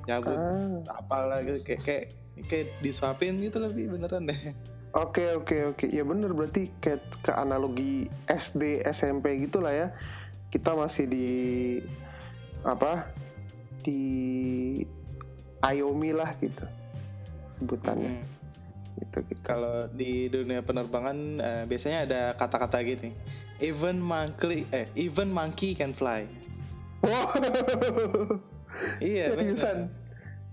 nyabut 0.07 0.37
Ah. 0.37 0.97
apalah 1.03 1.43
gitu. 1.43 1.59
Kayak 1.65 1.81
kayak 1.83 2.05
kayak 2.47 2.67
disuapin 2.81 3.37
gitu 3.41 3.57
lebih 3.61 3.91
beneran 3.97 4.25
deh. 4.29 4.53
Oke 4.95 5.35
oke 5.35 5.75
oke. 5.75 5.85
Ya 5.89 6.01
bener 6.01 6.31
berarti 6.33 6.71
kayak 6.81 7.03
ke 7.21 7.31
analogi 7.33 8.07
SD 8.25 8.81
SMP 8.87 9.37
gitulah 9.43 9.73
ya. 9.73 9.87
Kita 10.49 10.73
masih 10.73 11.05
di 11.05 11.27
apa 12.65 13.11
di 13.83 13.99
Ayomi 15.61 16.13
lah 16.13 16.33
gitu 16.39 16.65
sebutannya. 17.59 18.21
Hmm. 18.21 18.36
Gitu 18.97 19.17
gitu 19.29 19.41
Kalau 19.45 19.85
di 19.93 20.27
dunia 20.27 20.65
penerbangan 20.65 21.17
eh, 21.39 21.63
biasanya 21.69 21.99
ada 22.09 22.21
kata-kata 22.35 22.81
gini. 22.83 23.13
Even 23.57 23.97
monkey 23.97 24.69
eh 24.69 24.85
even 24.93 25.33
monkey 25.33 25.73
can 25.73 25.93
fly. 25.93 26.25
wow 27.05 27.29
Iya. 29.01 29.33
Seriusan? 29.33 29.77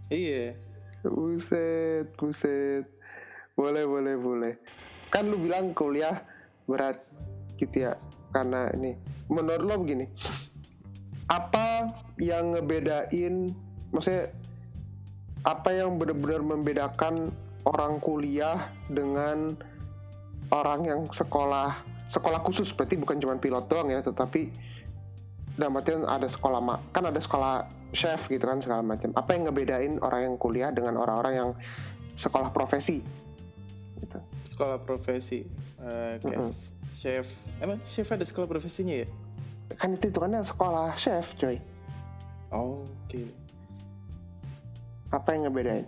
Iya. 0.08 0.56
buset 1.04 2.08
buset 2.16 2.88
boleh 3.54 3.84
boleh 3.84 4.16
boleh 4.16 4.52
kan 5.12 5.28
lu 5.28 5.36
bilang 5.36 5.76
kuliah 5.76 6.24
berat 6.64 6.96
gitu 7.60 7.86
ya 7.86 7.92
karena 8.32 8.72
ini 8.72 8.96
menurut 9.28 9.62
lo 9.62 9.74
begini 9.84 10.08
apa 11.28 11.92
yang 12.18 12.56
ngebedain 12.56 13.52
maksudnya 13.92 14.32
apa 15.44 15.70
yang 15.76 16.00
benar-benar 16.00 16.40
membedakan 16.40 17.30
orang 17.64 18.00
kuliah 18.00 18.70
dengan 18.86 19.56
orang 20.52 20.80
yang 20.84 21.00
sekolah 21.08 21.84
sekolah 22.08 22.40
khusus. 22.44 22.70
Berarti 22.76 23.00
bukan 23.00 23.16
cuma 23.18 23.34
pilot 23.40 23.64
doang 23.66 23.88
ya 23.90 24.00
tetapi 24.04 24.52
dalam 25.54 25.78
artian 25.78 26.02
ada 26.04 26.26
sekolah 26.26 26.60
ma- 26.60 26.82
kan 26.90 27.06
ada 27.08 27.20
sekolah 27.20 27.66
chef 27.94 28.26
gitu 28.28 28.44
kan 28.44 28.60
segala 28.60 28.82
macam. 28.84 29.10
Apa 29.16 29.34
yang 29.38 29.50
ngebedain 29.50 30.02
orang 30.02 30.30
yang 30.30 30.34
kuliah 30.36 30.70
dengan 30.74 30.98
orang-orang 30.98 31.34
yang 31.34 31.50
sekolah 32.18 32.50
profesi? 32.50 33.00
Gitu. 33.98 34.18
Sekolah 34.54 34.78
profesi 34.82 35.46
eh, 35.82 36.18
kayak 36.22 36.50
chef. 36.98 37.34
Emang 37.58 37.78
chef 37.86 38.06
ada 38.10 38.22
sekolah 38.26 38.46
profesinya 38.46 39.02
ya? 39.02 39.08
kan 39.72 39.90
itu 39.90 40.12
hitungannya 40.12 40.44
sekolah 40.44 40.92
chef 40.94 41.32
coy. 41.40 41.56
Oh, 42.52 42.84
oke. 42.84 43.22
apa 45.14 45.30
yang 45.30 45.46
ngebedain 45.46 45.86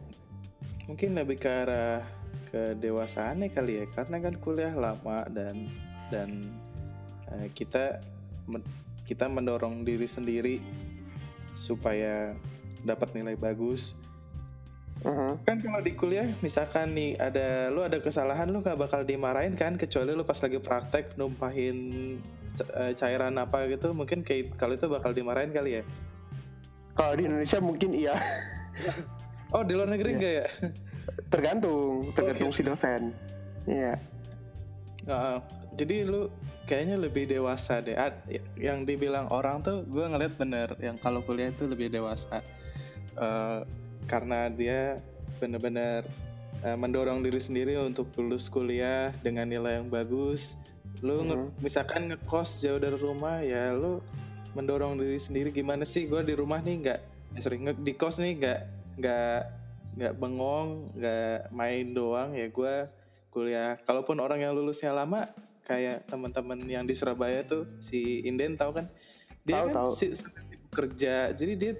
Mungkin 0.87 1.19
lebih 1.19 1.43
ke 1.43 1.51
arah 1.51 2.03
kedewasaannya 2.55 3.51
kali 3.51 3.83
ya, 3.83 3.85
karena 3.91 4.23
kan 4.23 4.35
kuliah 4.39 4.75
lama 4.75 5.27
dan 5.31 5.67
dan 6.11 6.47
eh, 7.35 7.51
kita 7.51 7.99
men- 8.47 8.67
kita 9.07 9.27
mendorong 9.31 9.87
diri 9.87 10.07
sendiri 10.07 10.63
supaya 11.55 12.35
dapat 12.87 13.15
nilai 13.15 13.35
bagus. 13.35 13.95
Mhm. 15.05 15.45
Kan 15.45 15.61
kalau 15.61 15.81
di 15.85 15.93
kuliah 15.93 16.27
misalkan 16.41 16.97
nih 16.97 17.19
ada 17.21 17.69
lu 17.69 17.85
ada 17.85 18.01
kesalahan 18.01 18.49
lu 18.49 18.65
nggak 18.65 18.79
bakal 18.81 19.05
dimarahin 19.05 19.55
kan 19.55 19.77
kecuali 19.77 20.17
lu 20.17 20.25
pas 20.25 20.39
lagi 20.41 20.57
praktek 20.57 21.15
numpahin 21.21 21.77
eh, 22.59 22.93
cairan 22.97 23.37
apa 23.37 23.69
gitu 23.69 23.93
mungkin 23.93 24.25
kayak 24.25 24.57
kalau 24.57 24.73
itu 24.75 24.89
bakal 24.89 25.13
dimarahin 25.13 25.53
kali 25.53 25.81
ya. 25.81 25.85
kalau 26.97 27.13
di 27.13 27.29
Indonesia 27.29 27.61
mungkin 27.61 27.93
iya 27.93 28.17
Oh 29.55 29.63
di 29.63 29.73
luar 29.79 29.89
negeri 29.91 30.11
enggak 30.19 30.35
ya? 30.43 30.49
tergantung 31.31 32.11
tergantung 32.15 32.51
si 32.51 32.63
dosen. 32.63 33.15
Iya. 33.67 33.99
Nah, 35.07 35.43
jadi 35.75 36.07
lu 36.07 36.31
kayaknya 36.67 36.97
lebih 36.99 37.31
dewasa 37.31 37.79
deh. 37.83 37.95
Yang 38.59 38.79
dibilang 38.87 39.31
orang 39.31 39.63
tuh 39.63 39.87
gue 39.87 40.03
ngeliat 40.03 40.35
bener 40.35 40.75
yang 40.83 40.99
kalau 40.99 41.23
kuliah 41.23 41.51
itu 41.51 41.67
lebih 41.67 41.91
dewasa. 41.91 42.43
Eh, 43.17 43.61
karena 44.07 44.51
dia 44.51 44.99
bener-bener 45.39 46.07
eh, 46.63 46.77
mendorong 46.79 47.23
diri 47.23 47.39
sendiri 47.39 47.79
untuk 47.79 48.11
lulus 48.19 48.51
kuliah 48.51 49.15
dengan 49.23 49.47
nilai 49.47 49.83
yang 49.83 49.89
bagus. 49.91 50.59
Lu 51.03 51.23
nge- 51.23 51.55
misalkan 51.63 52.11
ngekos 52.11 52.63
jauh 52.63 52.81
dari 52.81 52.99
rumah 52.99 53.43
ya 53.43 53.75
lu 53.75 54.03
mendorong 54.59 54.99
diri 54.99 55.19
sendiri. 55.23 55.55
Gimana 55.55 55.87
sih? 55.87 56.07
Gue 56.11 56.23
di 56.27 56.35
rumah 56.35 56.59
nih 56.63 56.75
nggak 56.83 57.01
eh, 57.39 57.41
sorry 57.43 57.63
nge- 57.63 57.83
di 57.83 57.93
kos 57.95 58.19
nih 58.19 58.33
nggak 58.43 58.61
nggak 58.97 59.39
nggak 59.97 60.15
bengong 60.17 60.93
nggak 60.93 61.39
main 61.51 61.87
doang 61.93 62.33
ya 62.33 62.49
gue 62.49 62.75
kuliah. 63.31 63.77
Kalaupun 63.83 64.17
orang 64.19 64.41
yang 64.41 64.53
lulusnya 64.53 64.93
lama 64.93 65.29
kayak 65.63 66.07
teman-teman 66.07 66.61
yang 66.65 66.85
di 66.85 66.95
Surabaya 66.95 67.43
tuh 67.43 67.67
si 67.81 68.21
Inden 68.23 68.57
tahu 68.57 68.77
kan? 68.77 68.87
Dia 69.43 69.61
Tahu, 69.61 69.67
kan 69.67 69.75
tahu. 69.75 69.91
si- 69.93 70.17
kerja 70.69 71.33
jadi 71.33 71.53
dia 71.55 71.73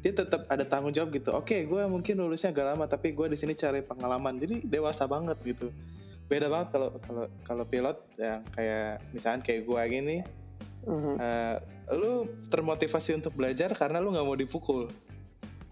dia 0.00 0.12
tetap 0.12 0.48
ada 0.48 0.64
tanggung 0.64 0.90
jawab 0.90 1.12
gitu. 1.12 1.30
Oke 1.30 1.62
gue 1.62 1.82
mungkin 1.84 2.16
lulusnya 2.16 2.50
agak 2.50 2.74
lama 2.74 2.84
tapi 2.86 3.12
gue 3.12 3.26
di 3.28 3.36
sini 3.36 3.52
cari 3.52 3.80
pengalaman. 3.80 4.34
Jadi 4.34 4.64
dewasa 4.64 5.04
banget 5.04 5.36
gitu. 5.42 5.68
Beda 6.26 6.48
banget 6.48 6.72
kalau 6.72 6.88
kalau 6.98 7.24
kalau 7.44 7.64
pilot 7.64 7.96
yang 8.16 8.40
kayak 8.50 9.04
misalkan 9.12 9.40
kayak 9.42 9.62
gue 9.62 9.80
gini 9.86 10.18
Mhm. 10.82 11.14
eh, 11.14 11.56
lu 11.94 12.26
termotivasi 12.48 13.14
untuk 13.14 13.32
belajar 13.32 13.70
karena 13.72 14.00
lu 14.00 14.10
nggak 14.10 14.24
mau 14.24 14.34
dipukul 14.34 14.90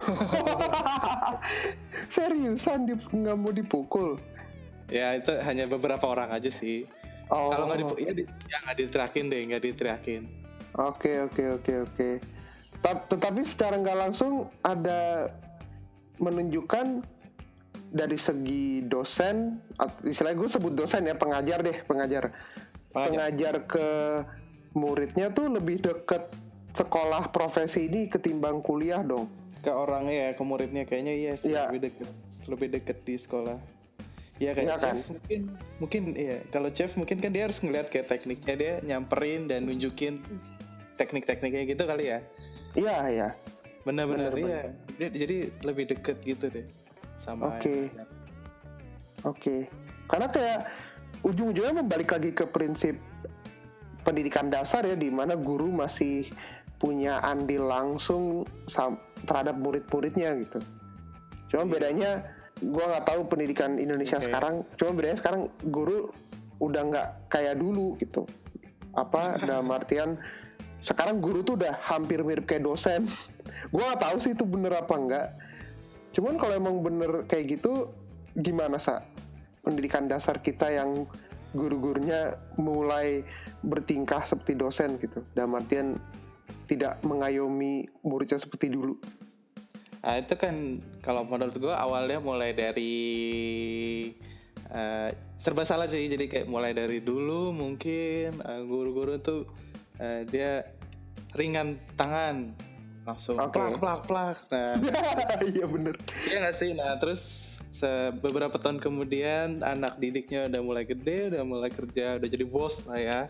seriusan 2.15 2.89
di 2.89 2.95
nggak 2.97 3.37
mau 3.37 3.53
dipukul? 3.53 4.17
Ya 4.91 5.15
itu 5.15 5.31
hanya 5.45 5.71
beberapa 5.71 6.03
orang 6.09 6.35
aja 6.35 6.51
sih. 6.51 6.89
Oh 7.31 7.55
kalau 7.55 7.71
nggak 7.71 7.81
dipukul 7.87 8.03
ya, 8.03 8.13
di, 8.17 8.25
ya 8.51 8.57
nggak 8.67 8.77
diteriakin 8.81 9.25
deh 9.31 9.41
nggak 9.47 9.63
diteriakin. 9.63 10.23
Oke 10.79 11.13
oke 11.27 11.43
oke 11.61 11.73
oke. 11.87 12.09
Ta- 12.81 13.05
Tetapi 13.07 13.41
secara 13.47 13.79
nggak 13.79 13.99
langsung 13.99 14.51
ada 14.65 15.31
menunjukkan 16.19 17.07
dari 17.91 18.15
segi 18.15 18.87
dosen, 18.87 19.59
istilahnya 20.07 20.39
gue 20.39 20.51
sebut 20.51 20.73
dosen 20.79 21.11
ya 21.11 21.19
pengajar 21.19 21.59
deh 21.59 21.83
pengajar, 21.91 22.31
pengajar 22.95 23.67
ke 23.67 23.87
muridnya 24.79 25.35
tuh 25.35 25.51
lebih 25.51 25.83
deket 25.83 26.31
sekolah 26.71 27.35
profesi 27.35 27.91
ini 27.91 28.07
ketimbang 28.07 28.63
kuliah 28.63 29.03
dong. 29.03 29.27
Ke 29.61 29.71
orangnya 29.71 30.15
ya 30.15 30.31
ke 30.33 30.43
muridnya 30.43 30.85
kayaknya 30.85 31.15
iya 31.15 31.33
sih 31.35 31.49
Iya. 31.49 31.69
lebih 31.69 31.81
deket 31.85 32.09
lebih 32.47 32.69
deket 32.73 32.99
di 33.03 33.15
sekolah 33.15 33.59
ya 34.37 34.51
kayak 34.53 34.67
Iya 34.67 34.77
kan? 34.77 34.95
chef 34.97 35.07
mungkin 35.07 35.41
mungkin 35.79 36.03
iya 36.15 36.37
kalau 36.49 36.69
chef 36.69 36.93
mungkin 36.95 37.17
kan 37.19 37.31
dia 37.31 37.45
harus 37.45 37.61
ngeliat 37.61 37.89
kayak 37.89 38.09
tekniknya 38.09 38.55
dia 38.55 38.73
nyamperin 38.83 39.45
dan 39.45 39.65
nunjukin 39.65 40.25
teknik-tekniknya 40.97 41.65
gitu 41.67 41.83
kali 41.85 42.09
ya 42.09 42.19
Iya, 42.71 42.97
iya. 43.07 43.29
benar-benar 43.83 44.31
Bener, 44.31 44.47
iya 44.47 44.63
Dia- 44.97 45.15
jadi 45.15 45.37
lebih 45.63 45.85
deket 45.89 46.17
gitu 46.21 46.49
deh 46.49 46.65
sama 47.19 47.53
Oke. 47.53 47.89
Oke. 49.23 49.69
Karena 50.07 50.27
kayak 50.27 50.59
ujung-ujungnya 51.21 51.77
membalik 51.77 52.09
lagi 52.09 52.31
ke 52.31 52.45
prinsip 52.45 52.97
pendidikan 54.01 54.49
dasar 54.49 54.83
ya 54.83 54.97
di 54.97 55.13
mana 55.13 55.37
guru 55.37 55.69
masih 55.69 56.33
punya 56.77 57.21
andil 57.21 57.69
langsung 57.69 58.49
sam- 58.67 58.97
terhadap 59.25 59.57
murid-muridnya 59.57 60.37
gitu. 60.41 60.59
Cuma 61.51 61.67
bedanya 61.67 62.25
gua 62.61 62.85
nggak 62.95 63.05
tahu 63.09 63.21
pendidikan 63.27 63.77
Indonesia 63.77 64.21
Oke. 64.21 64.31
sekarang. 64.31 64.55
Cuma 64.77 64.91
bedanya 64.97 65.19
sekarang 65.19 65.43
guru 65.69 66.13
udah 66.61 66.83
nggak 66.87 67.09
kayak 67.33 67.57
dulu 67.59 67.97
gitu. 67.99 68.25
Apa 68.95 69.37
dalam 69.49 69.69
artian 69.73 70.17
sekarang 70.81 71.21
guru 71.21 71.45
tuh 71.45 71.61
udah 71.61 71.77
hampir 71.91 72.25
mirip 72.25 72.49
kayak 72.49 72.65
dosen. 72.65 73.05
gua 73.75 73.93
nggak 73.93 74.01
tahu 74.01 74.17
sih 74.23 74.33
itu 74.33 74.45
bener 74.47 74.73
apa 74.77 74.95
enggak. 74.97 75.29
Cuman 76.11 76.35
kalau 76.43 76.55
emang 76.59 76.77
bener 76.83 77.23
kayak 77.31 77.61
gitu, 77.61 77.87
gimana 78.35 78.83
sa? 78.83 79.07
Pendidikan 79.63 80.11
dasar 80.11 80.43
kita 80.43 80.73
yang 80.73 81.07
guru-gurunya 81.55 82.35
mulai 82.59 83.23
bertingkah 83.61 84.25
seperti 84.25 84.57
dosen 84.57 84.97
gitu. 84.99 85.23
Dalam 85.37 85.55
artian 85.59 85.99
tidak 86.71 87.03
mengayomi 87.03 87.91
muridnya 88.07 88.39
seperti 88.39 88.71
dulu. 88.71 88.95
Nah, 90.01 90.15
itu 90.23 90.35
kan 90.39 90.79
kalau 91.03 91.27
menurut 91.27 91.59
gue 91.59 91.75
awalnya 91.75 92.23
mulai 92.23 92.55
dari 92.55 92.95
eh, 94.71 95.11
serba 95.37 95.67
salah 95.67 95.91
sih. 95.91 96.07
Jadi 96.07 96.31
kayak 96.31 96.47
mulai 96.47 96.71
dari 96.71 97.03
dulu 97.03 97.51
mungkin 97.51 98.39
eh, 98.39 98.63
guru-guru 98.63 99.19
tuh 99.19 99.51
eh, 99.99 100.23
dia 100.31 100.63
ringan 101.35 101.75
tangan 101.99 102.55
langsung 103.03 103.35
Oke. 103.43 103.59
plak 103.59 103.77
plak 103.83 104.01
plak. 104.07 104.39
Nah, 104.55 104.75
Iya 105.51 105.67
bener. 105.67 105.99
iya 106.31 106.37
nggak 106.47 106.57
sih. 106.57 106.71
Nah 106.73 106.95
terus 107.03 107.53
beberapa 108.21 108.61
tahun 108.61 108.77
kemudian 108.77 109.65
anak 109.65 109.97
didiknya 109.97 110.53
udah 110.53 110.61
mulai 110.61 110.85
gede, 110.85 111.33
udah 111.33 111.43
mulai 111.49 111.73
kerja, 111.73 112.21
udah 112.21 112.29
jadi 112.29 112.45
bos 112.45 112.85
lah 112.85 113.01
ya. 113.01 113.21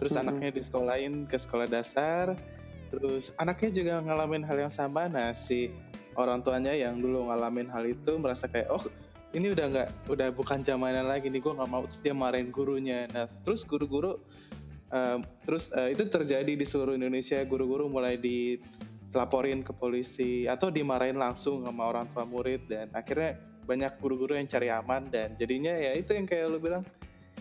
Terus 0.00 0.16
anaknya 0.16 0.56
di 0.56 0.64
sekolahin 0.64 1.28
ke 1.28 1.36
sekolah 1.36 1.68
dasar. 1.68 2.32
Terus 2.90 3.30
anaknya 3.38 3.70
juga 3.70 3.92
ngalamin 4.02 4.42
hal 4.42 4.58
yang 4.68 4.74
sama. 4.74 5.06
Nah 5.06 5.30
si 5.32 5.70
orang 6.18 6.42
tuanya 6.42 6.74
yang 6.74 6.98
dulu 6.98 7.30
ngalamin 7.30 7.70
hal 7.70 7.86
itu 7.86 8.18
merasa 8.18 8.50
kayak 8.50 8.68
oh 8.68 8.82
ini 9.30 9.54
udah 9.54 9.66
nggak 9.70 9.88
udah 10.10 10.28
bukan 10.34 10.58
zamanan 10.66 11.06
lagi 11.06 11.30
nih 11.30 11.38
gue 11.38 11.54
nggak 11.54 11.70
mau. 11.70 11.86
Terus 11.86 12.02
dia 12.02 12.14
marahin 12.14 12.50
gurunya. 12.50 13.06
Nah 13.14 13.30
terus 13.46 13.62
guru-guru 13.62 14.18
em, 14.90 15.22
terus 15.46 15.70
eh, 15.70 15.94
itu 15.94 16.02
terjadi 16.10 16.50
di 16.50 16.66
seluruh 16.66 16.98
Indonesia. 16.98 17.38
Guru-guru 17.46 17.86
mulai 17.86 18.18
dilaporin 18.18 19.62
ke 19.62 19.70
polisi 19.70 20.50
atau 20.50 20.74
dimarahin 20.74 21.14
langsung 21.14 21.62
sama 21.62 21.86
orang 21.86 22.10
tua 22.10 22.26
murid. 22.26 22.66
Dan 22.66 22.90
akhirnya 22.90 23.38
banyak 23.62 24.02
guru-guru 24.02 24.34
yang 24.34 24.50
cari 24.50 24.66
aman. 24.66 25.06
Dan 25.06 25.38
jadinya 25.38 25.78
ya 25.78 25.94
itu 25.94 26.10
yang 26.10 26.26
kayak 26.26 26.50
lu 26.50 26.58
bilang. 26.58 26.82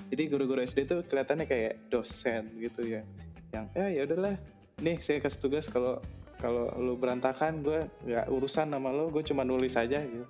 Jadi 0.10 0.26
guru-guru 0.26 0.66
SD 0.66 0.90
tuh 0.90 1.00
kelihatannya 1.06 1.46
kayak 1.46 1.90
dosen 1.90 2.50
gitu 2.58 2.82
ya. 2.86 3.02
Yang 3.50 3.66
ya 3.74 3.86
ya 3.90 4.02
udahlah 4.10 4.36
nih 4.80 4.98
saya 5.00 5.20
kasih 5.20 5.40
tugas 5.40 5.66
kalau 5.68 6.00
kalau 6.40 6.72
lu 6.80 6.96
berantakan 6.96 7.60
gue 7.64 7.88
nggak 8.08 8.28
urusan 8.32 8.72
sama 8.72 8.90
lo 8.92 9.12
gue 9.12 9.24
cuma 9.28 9.44
nulis 9.44 9.76
aja 9.76 10.00
gitu 10.00 10.26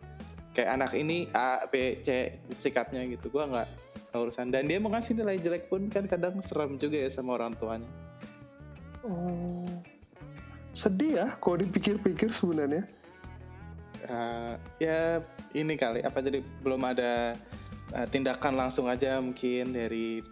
kayak 0.58 0.70
anak 0.76 0.92
ini 0.98 1.30
A 1.32 1.70
B 1.70 2.02
C 2.02 2.40
sikapnya 2.52 3.06
gitu 3.06 3.30
gue 3.30 3.44
nggak 3.46 3.70
urusan 4.18 4.50
dan 4.50 4.66
dia 4.66 4.82
mau 4.82 4.90
ngasih 4.90 5.14
nilai 5.14 5.38
jelek 5.38 5.70
pun 5.70 5.86
kan 5.86 6.10
kadang 6.10 6.42
serem 6.42 6.82
juga 6.82 6.98
ya 6.98 7.10
sama 7.14 7.38
orang 7.38 7.54
tuanya 7.54 7.90
Oh. 9.04 9.64
Sedih 10.76 11.24
ya 11.24 11.28
kalau 11.40 11.60
dipikir-pikir 11.60 12.32
sebenarnya. 12.36 12.84
Eh, 14.00 14.54
ya 14.80 15.20
ini 15.56 15.76
kali 15.76 16.00
apa 16.04 16.24
jadi 16.24 16.40
belum 16.64 16.82
ada 16.88 17.36
eh, 17.92 18.08
tindakan 18.08 18.56
langsung 18.56 18.88
aja 18.88 19.20
mungkin 19.20 19.76
dari 19.76 20.24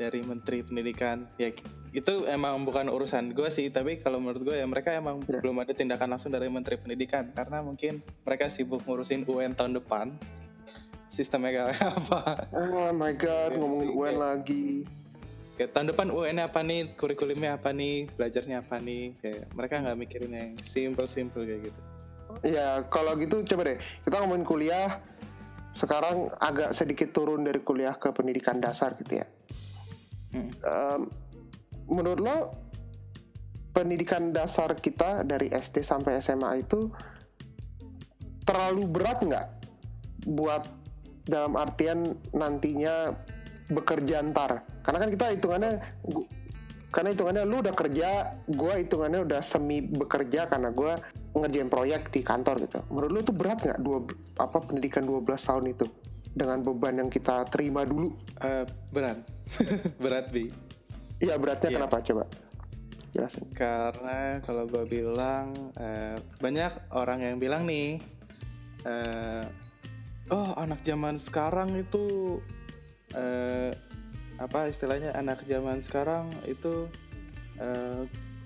dari 0.00 0.20
menteri 0.24 0.64
pendidikan 0.64 1.28
ya 1.36 1.52
itu 1.92 2.24
emang 2.24 2.56
bukan 2.62 2.88
urusan 2.88 3.30
gue 3.30 3.48
sih 3.48 3.68
tapi 3.68 4.00
kalau 4.00 4.16
menurut 4.16 4.40
gue 4.42 4.56
ya 4.56 4.64
mereka 4.64 4.92
emang 4.92 5.20
Ya. 5.24 5.38
belum 5.38 5.60
ada 5.60 5.70
tindakan 5.70 6.08
langsung 6.10 6.28
dari 6.28 6.48
menteri 6.48 6.76
pendidikan 6.76 7.28
karena 7.30 7.60
mungkin 7.60 8.00
mereka 8.22 8.48
sibuk 8.48 8.80
ngurusin 8.82 9.22
UN 9.22 9.52
tahun 9.52 9.76
depan 9.76 10.08
sistemnya 11.06 11.52
kayak 11.68 11.76
apa 12.00 12.48
Oh 12.50 12.90
my 12.90 13.12
god, 13.12 13.52
Iya, 13.52 13.58
ngomongin 13.58 13.88
UN 13.90 14.16
lagi. 14.16 14.68
kayak 15.52 15.70
tahun 15.70 15.92
depan 15.92 16.08
UN 16.08 16.38
apa 16.40 16.60
nih 16.60 16.96
kurikulumnya 16.96 17.54
apa 17.54 17.70
nih 17.70 18.08
belajarnya 18.10 18.56
apa 18.58 18.80
nih 18.80 19.12
kayak 19.20 19.52
mereka 19.52 19.74
nggak 19.78 19.98
mikirin 19.98 20.32
yang 20.32 20.50
simple 20.58 21.04
simple 21.04 21.44
kayak 21.44 21.68
gitu 21.68 21.80
Ya 22.40 22.80
kalau 22.88 23.12
gitu 23.14 23.44
coba 23.44 23.62
deh 23.62 23.76
kita 24.02 24.16
ngomongin 24.16 24.40
kuliah. 24.42 25.04
Sekarang 25.72 26.32
agak 26.34 26.72
sedikit 26.72 27.12
turun 27.12 27.44
dari 27.44 27.60
kuliah 27.60 27.92
ke 27.92 28.08
pendidikan 28.08 28.56
dasar 28.56 28.96
gitu 28.96 29.20
ya. 29.20 29.28
Mm. 30.32 30.48
Em, 30.48 31.00
menurut 31.88 32.20
lo 32.20 32.36
pendidikan 33.72 34.30
dasar 34.30 34.76
kita 34.76 35.24
dari 35.24 35.48
SD 35.48 35.80
sampai 35.80 36.20
SMA 36.20 36.60
itu 36.60 36.92
terlalu 38.44 38.84
berat 38.84 39.18
nggak 39.24 39.46
buat 40.28 40.62
dalam 41.24 41.56
artian 41.56 42.12
nantinya 42.36 43.16
bekerja 43.72 44.20
ntar? 44.30 44.62
Karena 44.84 44.98
kan 45.06 45.10
kita 45.10 45.26
hitungannya 45.32 45.72
karena 46.92 47.08
hitungannya 47.16 47.42
lu 47.48 47.64
udah 47.64 47.72
kerja 47.72 48.36
gue 48.44 48.74
hitungannya 48.84 49.24
udah 49.24 49.40
semi 49.40 49.80
bekerja 49.80 50.44
karena 50.44 50.68
gue 50.68 50.92
ngerjain 51.32 51.72
proyek 51.72 52.12
di 52.12 52.20
kantor 52.20 52.60
gitu. 52.68 52.84
Menurut 52.92 53.10
lu 53.10 53.20
tuh 53.24 53.32
berat 53.32 53.64
nggak 53.64 53.80
dua 53.80 54.04
apa 54.36 54.60
pendidikan 54.60 55.08
12 55.08 55.24
tahun 55.24 55.64
itu? 55.72 55.86
Dengan 56.32 56.64
beban 56.64 56.96
yang 56.96 57.10
kita 57.12 57.44
terima 57.48 57.84
dulu? 57.88 58.12
Eh, 58.40 58.64
berat. 58.92 59.20
Berat 60.02 60.32
bi 60.32 60.48
Iya 61.22 61.38
beratnya 61.38 61.70
Iya. 61.70 61.78
kenapa? 61.78 61.96
Coba 62.02 62.24
jelasin. 63.12 63.46
Karena 63.52 64.18
kalau 64.42 64.64
gue 64.66 64.84
bilang 64.84 65.52
eh, 65.76 66.18
banyak 66.36 66.72
orang 66.90 67.22
yang 67.22 67.36
bilang 67.36 67.62
nih, 67.62 68.02
eh, 68.82 69.44
oh 70.28 70.56
anak 70.56 70.82
zaman 70.82 71.16
sekarang 71.16 71.76
itu 71.76 72.38
eh, 73.12 73.70
apa 74.36 74.66
istilahnya 74.66 75.12
anak 75.12 75.44
zaman 75.44 75.78
sekarang 75.78 76.26
itu 76.44 76.88
eh, 77.56 78.02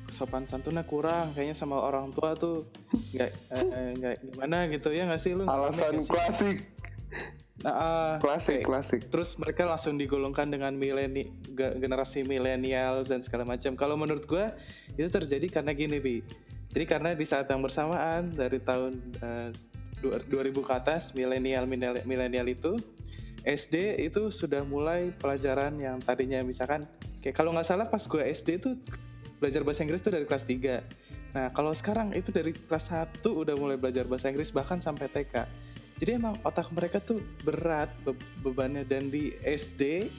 sopan 0.09 0.45
santunnya 0.45 0.83
kurang, 0.83 1.33
kayaknya 1.33 1.55
sama 1.55 1.79
orang 1.79 2.11
tua 2.11 2.35
tuh 2.35 2.67
nggak 3.13 3.31
eh, 3.51 3.91
nggak 3.97 4.15
gimana 4.25 4.67
gitu. 4.69 4.91
Ya 4.91 5.07
nggak 5.07 5.19
sih 5.19 5.33
lu? 5.33 5.47
alasan 5.47 6.03
klasik. 6.03 6.67
Nah, 7.57 7.73
ah, 7.73 8.13
klasik 8.21 8.61
kayak- 8.61 8.67
klasik. 8.69 9.01
Terus 9.09 9.39
mereka 9.39 9.65
langsung 9.65 9.97
digolongkan 9.97 10.47
dengan 10.47 10.75
mileni 10.75 11.25
ge- 11.25 11.46
generasi 11.57 12.23
milenial 12.23 13.03
dan 13.09 13.25
segala 13.25 13.49
macam. 13.49 13.73
Kalau 13.75 13.97
menurut 13.97 14.29
gue 14.29 14.45
itu 14.95 15.09
terjadi 15.09 15.49
karena 15.49 15.73
gini 15.73 15.99
bi. 15.99 16.21
Jadi 16.71 16.85
karena 16.85 17.17
di 17.17 17.25
saat 17.25 17.49
yang 17.49 17.65
bersamaan 17.65 18.31
dari 18.37 18.61
tahun 18.61 18.93
eh, 19.25 19.51
dua- 20.05 20.21
2000 20.29 20.61
ke 20.61 20.73
atas 20.77 21.17
milenial 21.17 21.65
milenial 22.05 22.47
itu 22.47 22.77
SD 23.47 24.03
itu 24.05 24.29
sudah 24.29 24.67
mulai 24.67 25.15
pelajaran 25.17 25.79
yang 25.79 26.03
tadinya 26.03 26.43
misalkan 26.43 26.85
kayak 27.23 27.39
kalau 27.39 27.55
nggak 27.55 27.65
salah 27.65 27.87
pas 27.87 28.03
gue 28.03 28.21
SD 28.21 28.61
itu 28.61 28.77
belajar 29.39 29.63
bahasa 29.63 29.81
Inggris 29.87 30.03
tuh 30.03 30.13
dari 30.13 30.27
kelas 30.27 30.45
3. 30.45 31.37
Nah, 31.37 31.53
kalau 31.53 31.73
sekarang 31.77 32.17
itu 32.17 32.33
dari 32.33 32.57
kelas 32.57 32.89
1 32.89 33.21
udah 33.29 33.55
mulai 33.61 33.77
belajar 33.77 34.09
bahasa 34.09 34.33
Inggris 34.33 34.49
bahkan 34.51 34.81
sampai 34.81 35.07
TK. 35.13 35.45
Jadi 35.97 36.11
emang 36.17 36.37
otak 36.45 36.69
mereka 36.73 37.01
tuh 37.01 37.21
berat 37.45 37.89
be- 38.05 38.17
bebannya 38.45 38.85
dan 38.85 39.09
di 39.09 39.33
SD 39.41 40.13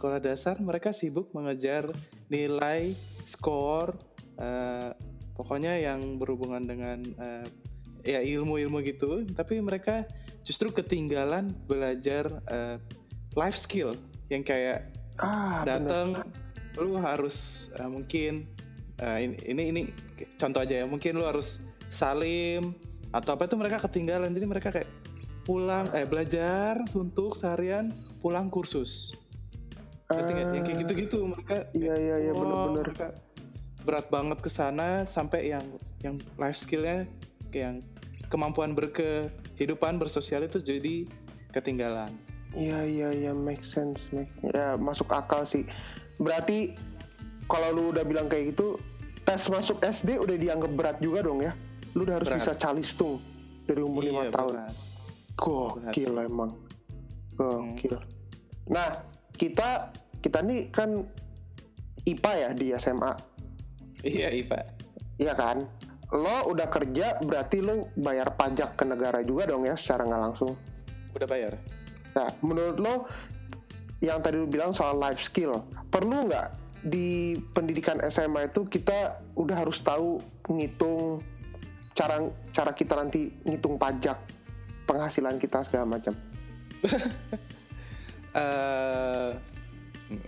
sekolah 0.00 0.16
dasar 0.16 0.56
mereka 0.64 0.96
sibuk 0.96 1.28
mengejar 1.36 1.92
nilai, 2.32 2.96
skor, 3.28 4.00
eh, 4.40 4.96
pokoknya 5.36 5.76
yang 5.76 6.16
berhubungan 6.16 6.64
dengan 6.64 7.04
eh, 7.04 7.44
ya 8.00 8.24
ilmu-ilmu 8.24 8.80
gitu. 8.80 9.28
Tapi 9.28 9.60
mereka 9.60 10.08
justru 10.40 10.72
ketinggalan 10.72 11.52
belajar 11.68 12.32
eh, 12.48 12.80
life 13.36 13.60
skill 13.60 13.92
yang 14.32 14.40
kayak 14.40 14.88
ah 15.20 15.68
datang 15.68 16.16
lu 16.80 16.96
harus 16.96 17.68
eh, 17.76 17.84
mungkin 17.84 18.48
ini, 19.00 19.36
ini 19.52 19.62
ini 19.68 19.82
contoh 20.36 20.64
aja 20.64 20.80
ya 20.80 20.86
mungkin 20.88 21.16
lu 21.16 21.28
harus 21.28 21.60
salim 21.92 22.72
atau 23.12 23.36
apa 23.36 23.44
itu 23.44 23.56
mereka 23.60 23.84
ketinggalan. 23.84 24.32
Jadi 24.32 24.48
mereka 24.48 24.72
kayak 24.72 24.88
pulang 25.44 25.92
eh 25.92 26.08
belajar 26.08 26.88
suntuk 26.88 27.36
seharian 27.36 27.92
pulang 28.24 28.48
kursus 28.48 29.20
Ngerti 30.10 30.32
nggak? 30.32 30.48
yang 30.50 30.64
kayak 30.64 30.78
gitu-gitu 30.78 31.18
mereka 31.24 31.56
iya 31.72 31.94
iya 31.94 32.16
iya 32.20 32.32
bener-bener 32.32 32.84
mereka 32.84 33.08
berat 33.80 34.06
banget 34.08 34.38
ke 34.38 34.50
sana 34.50 34.88
sampai 35.04 35.40
yang 35.48 35.64
yang 36.00 36.14
life 36.36 36.58
skillnya 36.58 37.06
kayak 37.48 37.64
yang 37.64 37.76
kemampuan 38.26 38.74
berkehidupan 38.74 39.96
bersosial 39.96 40.42
itu 40.42 40.58
jadi 40.58 41.06
ketinggalan 41.50 42.10
Iya 42.50 42.82
iya 42.82 43.08
iya 43.12 43.30
make 43.30 43.62
sense 43.62 44.10
make, 44.10 44.26
ya 44.42 44.74
masuk 44.74 45.06
akal 45.08 45.46
sih. 45.46 45.62
Berarti 46.18 46.74
kalau 47.46 47.70
lu 47.70 47.82
udah 47.90 48.02
bilang 48.02 48.26
kayak 48.26 48.50
gitu 48.50 48.74
tes 49.22 49.46
masuk 49.46 49.78
SD 49.78 50.18
udah 50.18 50.34
dianggap 50.34 50.74
berat 50.74 50.96
juga 50.98 51.22
dong 51.22 51.38
ya. 51.40 51.54
Lu 51.94 52.02
udah 52.02 52.18
harus 52.18 52.26
Berat. 52.26 52.42
bisa 52.42 52.52
calistung 52.58 53.22
dari 53.62 53.78
umur 53.78 54.02
lima 54.02 54.26
Iya, 54.26 54.34
tahun. 54.34 54.54
berat. 54.58 54.74
Gokil 55.38 56.12
emang. 56.20 56.50
Gokil. 57.38 57.96
Nah, 58.66 58.88
kita 59.32 59.94
kita 60.20 60.44
nih 60.44 60.68
kan 60.68 61.04
IPA 62.04 62.32
ya 62.36 62.50
di 62.56 62.66
SMA. 62.76 63.12
Iya, 64.00 64.28
Ipa. 64.32 64.60
Iya 65.20 65.36
kan? 65.36 65.64
Lo 66.10 66.48
udah 66.48 66.68
kerja 66.72 67.20
berarti 67.20 67.60
lo 67.60 67.92
bayar 67.94 68.34
pajak 68.34 68.74
ke 68.74 68.84
negara 68.88 69.20
juga 69.20 69.52
dong 69.52 69.68
ya 69.68 69.76
secara 69.76 70.08
nggak 70.08 70.22
langsung. 70.22 70.56
Udah 71.12 71.28
bayar? 71.28 71.60
Nah, 72.16 72.28
menurut 72.40 72.76
lo 72.80 72.94
yang 74.00 74.24
tadi 74.24 74.40
lo 74.40 74.48
bilang 74.48 74.72
soal 74.72 74.96
life 74.96 75.20
skill, 75.20 75.60
perlu 75.92 76.26
nggak 76.26 76.48
di 76.80 77.36
pendidikan 77.52 78.00
SMA 78.08 78.48
itu 78.48 78.64
kita 78.64 79.20
udah 79.36 79.56
harus 79.60 79.84
tahu 79.84 80.16
ngitung 80.48 81.20
cara 81.92 82.16
cara 82.56 82.72
kita 82.72 82.96
nanti 82.96 83.28
ngitung 83.44 83.76
pajak 83.76 84.16
penghasilan 84.88 85.36
kita 85.36 85.60
segala 85.62 86.00
macam. 86.00 86.16
eh 88.30 89.30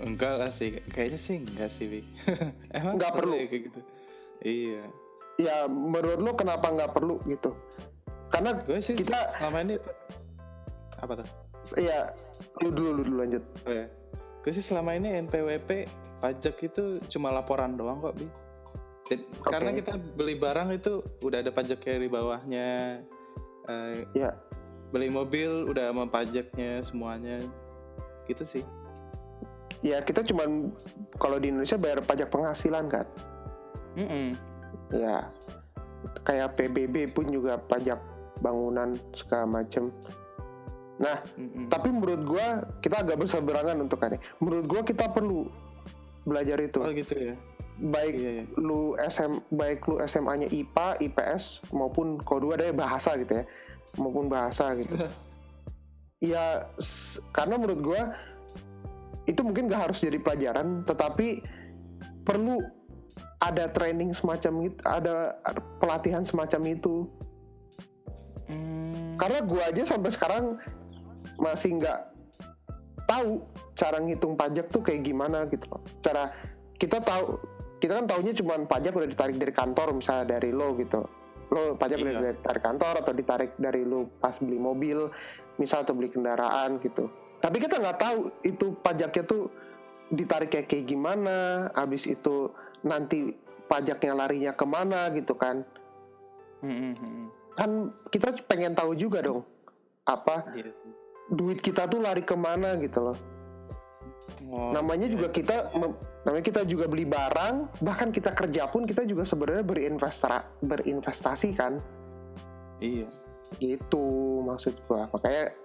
enggak 0.01 0.35
lah 0.39 0.51
sih. 0.51 0.79
Kayaknya 0.89 1.19
sih 1.19 1.37
enggak 1.43 1.71
sih, 1.71 1.85
Bi. 1.89 2.01
Emang 2.77 2.97
Nggak 2.97 3.13
perlu? 3.15 3.35
ya 3.35 3.47
kayak 3.47 3.63
gitu. 3.69 3.81
Iya. 4.43 4.83
Ya 5.41 5.57
menurut 5.67 6.19
lo 6.19 6.33
kenapa 6.35 6.69
nggak 6.69 6.93
perlu 6.93 7.19
gitu? 7.27 7.57
Karena 8.29 8.53
Gue 8.63 8.81
sih 8.81 8.95
kita 8.95 9.29
selama 9.37 9.59
ini 9.61 9.75
apa 10.97 11.13
tuh? 11.19 11.29
ya 11.79 12.11
lu 12.59 12.75
dulu 12.75 12.91
lu 12.97 13.03
dulu 13.07 13.17
lanjut. 13.23 13.45
Oh 13.67 13.73
ya. 13.73 13.87
Gue 14.43 14.53
sih 14.55 14.65
selama 14.65 14.95
ini 14.95 15.15
NPWP 15.23 15.71
pajak 16.19 16.57
itu 16.63 16.99
cuma 17.09 17.31
laporan 17.31 17.75
doang 17.75 17.99
kok, 17.99 18.15
Bi. 18.19 18.27
Jadi, 19.03 19.23
Karena 19.43 19.75
kita 19.75 19.99
beli 19.99 20.39
barang 20.39 20.69
itu 20.73 21.03
udah 21.21 21.43
ada 21.43 21.51
pajaknya 21.51 21.97
di 21.99 22.09
bawahnya. 22.09 22.69
Eh, 23.67 24.07
Ya 24.15 24.31
beli 24.93 25.09
mobil 25.09 25.49
udah 25.67 25.89
sama 25.91 26.05
pajaknya 26.05 26.85
semuanya. 26.85 27.41
Gitu 28.29 28.45
sih. 28.45 28.65
Ya 29.83 29.99
kita 30.01 30.23
cuman 30.23 30.71
kalau 31.19 31.37
di 31.43 31.51
Indonesia 31.51 31.77
bayar 31.77 32.01
pajak 32.07 32.31
penghasilan 32.31 32.87
kan. 32.87 33.07
Mm-mm. 33.99 34.39
Ya 34.95 35.29
kayak 36.23 36.59
PBB 36.59 37.13
pun 37.13 37.29
juga 37.29 37.59
pajak 37.59 37.99
bangunan 38.39 38.95
segala 39.15 39.61
macem. 39.61 39.91
Nah 41.03 41.19
Mm-mm. 41.35 41.67
tapi 41.67 41.91
menurut 41.91 42.23
gua 42.23 42.63
kita 42.79 43.03
agak 43.03 43.19
berseberangan 43.19 43.77
untuk 43.83 43.99
ini. 44.07 44.19
Menurut 44.39 44.65
gua 44.71 44.83
kita 44.87 45.11
perlu 45.11 45.51
belajar 46.23 46.63
itu. 46.63 46.79
Oh 46.79 46.95
gitu 46.95 47.15
ya. 47.19 47.35
Baik 47.83 48.15
Iya, 48.15 48.31
iya. 48.31 48.45
lu 48.63 48.95
SM 48.95 49.43
baik 49.51 49.83
lu 49.91 49.99
SMA-nya 50.07 50.47
IPA, 50.47 51.03
IPS 51.03 51.67
maupun 51.75 52.23
kalau 52.23 52.47
dua 52.47 52.55
ada 52.55 52.71
bahasa 52.71 53.19
gitu 53.19 53.43
ya. 53.43 53.45
Maupun 53.99 54.31
bahasa 54.31 54.71
gitu. 54.79 54.95
ya 56.23 56.71
karena 57.35 57.59
menurut 57.59 57.81
gua 57.83 58.03
itu 59.25 59.41
mungkin 59.43 59.71
gak 59.71 59.91
harus 59.91 60.03
jadi 60.03 60.19
pelajaran 60.19 60.83
tetapi 60.83 61.43
perlu 62.23 62.63
ada 63.43 63.67
training 63.67 64.15
semacam 64.15 64.71
itu, 64.71 64.79
ada 64.87 65.35
pelatihan 65.83 66.23
semacam 66.23 66.63
itu. 66.79 67.11
Hmm, 68.47 69.19
Karena 69.19 69.43
gua 69.43 69.67
aja 69.67 69.83
sampai 69.83 70.11
sekarang 70.15 70.45
masih 71.43 71.83
nggak 71.83 72.01
tahu 73.11 73.43
cara 73.75 73.99
ngitung 73.99 74.39
pajak 74.39 74.71
tuh 74.71 74.79
kayak 74.87 75.03
gimana 75.03 75.43
gitu 75.51 75.67
loh. 75.75 75.83
Cara 76.07 76.31
kita 76.79 77.03
tahu 77.03 77.39
kita 77.83 77.99
kan 77.99 78.07
taunya 78.07 78.31
cuma 78.31 78.55
pajak 78.63 78.95
udah 78.95 79.11
ditarik 79.11 79.37
dari 79.43 79.51
kantor 79.51 79.99
misalnya 79.99 80.39
dari 80.39 80.55
lo 80.55 80.79
gitu. 80.79 81.03
Lo 81.51 81.75
pajak 81.75 81.99
udah 81.99 82.15
Iya. 82.15 82.33
ditarik 82.39 82.63
kantor 82.63 82.95
atau 83.03 83.13
ditarik 83.13 83.51
dari 83.59 83.83
lo 83.83 84.07
pas 84.23 84.39
beli 84.39 84.59
mobil 84.59 85.11
misal 85.59 85.83
atau 85.83 85.99
beli 85.99 86.15
kendaraan 86.15 86.79
gitu. 86.79 87.11
Tapi 87.43 87.57
kita 87.59 87.83
nggak 87.83 87.99
tahu 87.99 88.19
itu 88.47 88.67
pajaknya 88.81 89.25
tuh 89.27 89.51
ditarik 90.15 90.55
kayak 90.55 90.71
kayak 90.71 90.87
gimana, 90.87 91.69
habis 91.75 92.07
itu 92.07 92.55
nanti 92.87 93.35
pajaknya 93.67 94.15
larinya 94.15 94.53
ke 94.55 94.65
mana 94.65 95.11
gitu 95.11 95.35
kan. 95.35 95.67
mm, 96.63 96.71
mm, 96.71 96.95
mm. 96.95 97.27
Kan 97.59 97.71
kita 98.15 98.33
pengen 98.47 98.73
tahu 98.73 98.95
juga 98.95 99.21
dong 99.21 99.43
apa 100.03 100.51
Iya 100.59 100.75
duit 101.33 101.65
kita 101.65 101.89
tuh 101.89 102.05
lari 102.05 102.21
ke 102.23 102.37
mana 102.37 102.77
gitu 102.81 103.11
loh. 103.11 103.19
Oh, 104.53 104.71
namanya 104.71 105.11
iya. 105.11 105.15
juga 105.19 105.27
kita 105.35 105.75
namanya 106.23 106.45
kita 106.47 106.63
juga 106.69 106.87
beli 106.87 107.09
barang, 107.09 107.83
bahkan 107.83 108.15
kita 108.15 108.31
kerja 108.37 108.71
pun 108.71 108.87
kita 108.87 109.03
juga 109.09 109.27
sebenarnya 109.27 109.65
berinvestasi 109.67 110.63
berinvestasi 110.63 111.49
kan. 111.57 111.81
Iya. 112.79 113.09
Gitu 113.59 114.05
maksud 114.47 114.77
gua. 114.87 115.11
Makanya 115.11 115.57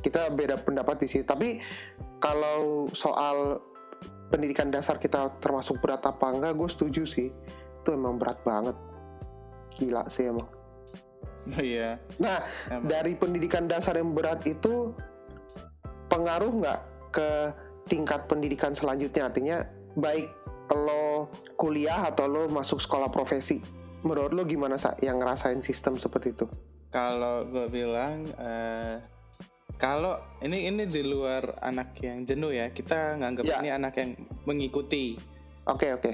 kita 0.00 0.32
beda 0.32 0.60
pendapat 0.60 1.04
di 1.04 1.06
sini. 1.08 1.24
Tapi 1.24 1.48
kalau 2.20 2.88
soal 2.92 3.60
pendidikan 4.30 4.70
dasar 4.70 4.96
kita 4.96 5.40
termasuk 5.42 5.80
berat 5.80 6.04
apa 6.06 6.30
enggak, 6.30 6.56
gue 6.56 6.68
setuju 6.68 7.02
sih. 7.04 7.28
Itu 7.82 7.96
emang 7.96 8.16
berat 8.20 8.40
banget. 8.44 8.76
Gila 9.76 10.04
sih 10.12 10.28
emang. 10.28 10.48
Oh, 11.56 11.64
iya. 11.64 11.96
Nah, 12.20 12.44
Emang. 12.68 12.88
dari 12.88 13.16
pendidikan 13.16 13.64
dasar 13.64 13.96
yang 13.96 14.12
berat 14.12 14.44
itu 14.44 14.92
pengaruh 16.12 16.52
nggak 16.52 16.80
ke 17.10 17.30
tingkat 17.88 18.28
pendidikan 18.28 18.76
selanjutnya? 18.76 19.32
Artinya 19.32 19.56
baik 19.96 20.28
lo 20.70 21.26
kuliah 21.58 22.06
atau 22.06 22.30
lo 22.30 22.46
masuk 22.46 22.78
sekolah 22.78 23.10
profesi. 23.10 23.58
Menurut 24.06 24.32
lo 24.32 24.42
gimana 24.46 24.78
sa 24.78 24.94
yang 25.02 25.18
ngerasain 25.18 25.60
sistem 25.60 25.98
seperti 25.98 26.32
itu? 26.32 26.46
Kalau 26.90 27.46
gue 27.46 27.66
bilang, 27.70 28.26
eh, 28.38 28.98
kalau 29.80 30.20
ini 30.44 30.68
ini 30.68 30.84
di 30.84 31.00
luar 31.00 31.56
anak 31.64 31.96
yang 32.04 32.28
jenuh 32.28 32.52
ya, 32.52 32.68
kita 32.68 33.16
nganggap 33.16 33.44
Ya. 33.48 33.56
ini 33.64 33.68
anak 33.72 33.96
yang 33.96 34.12
mengikuti. 34.44 35.16
Oke 35.64 35.96
oke. 35.96 36.12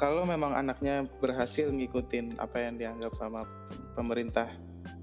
Kalau 0.00 0.26
memang 0.26 0.56
anaknya 0.56 1.04
berhasil 1.20 1.68
ngikutin 1.70 2.40
apa 2.40 2.64
yang 2.64 2.74
dianggap 2.80 3.12
sama 3.20 3.46
pemerintah 3.94 4.50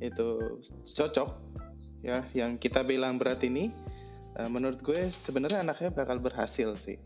itu 0.04 0.60
cocok, 0.92 1.30
ya, 2.04 2.26
yang 2.36 2.60
kita 2.60 2.84
bilang 2.84 3.16
berat 3.16 3.39
ini, 3.48 3.72
eh, 4.36 4.50
menurut 4.50 4.84
gue 4.84 5.08
sebenarnya 5.08 5.63
anaknya 5.63 5.94
bakal 5.94 6.20
berhasil 6.20 6.76
sih 6.76 6.98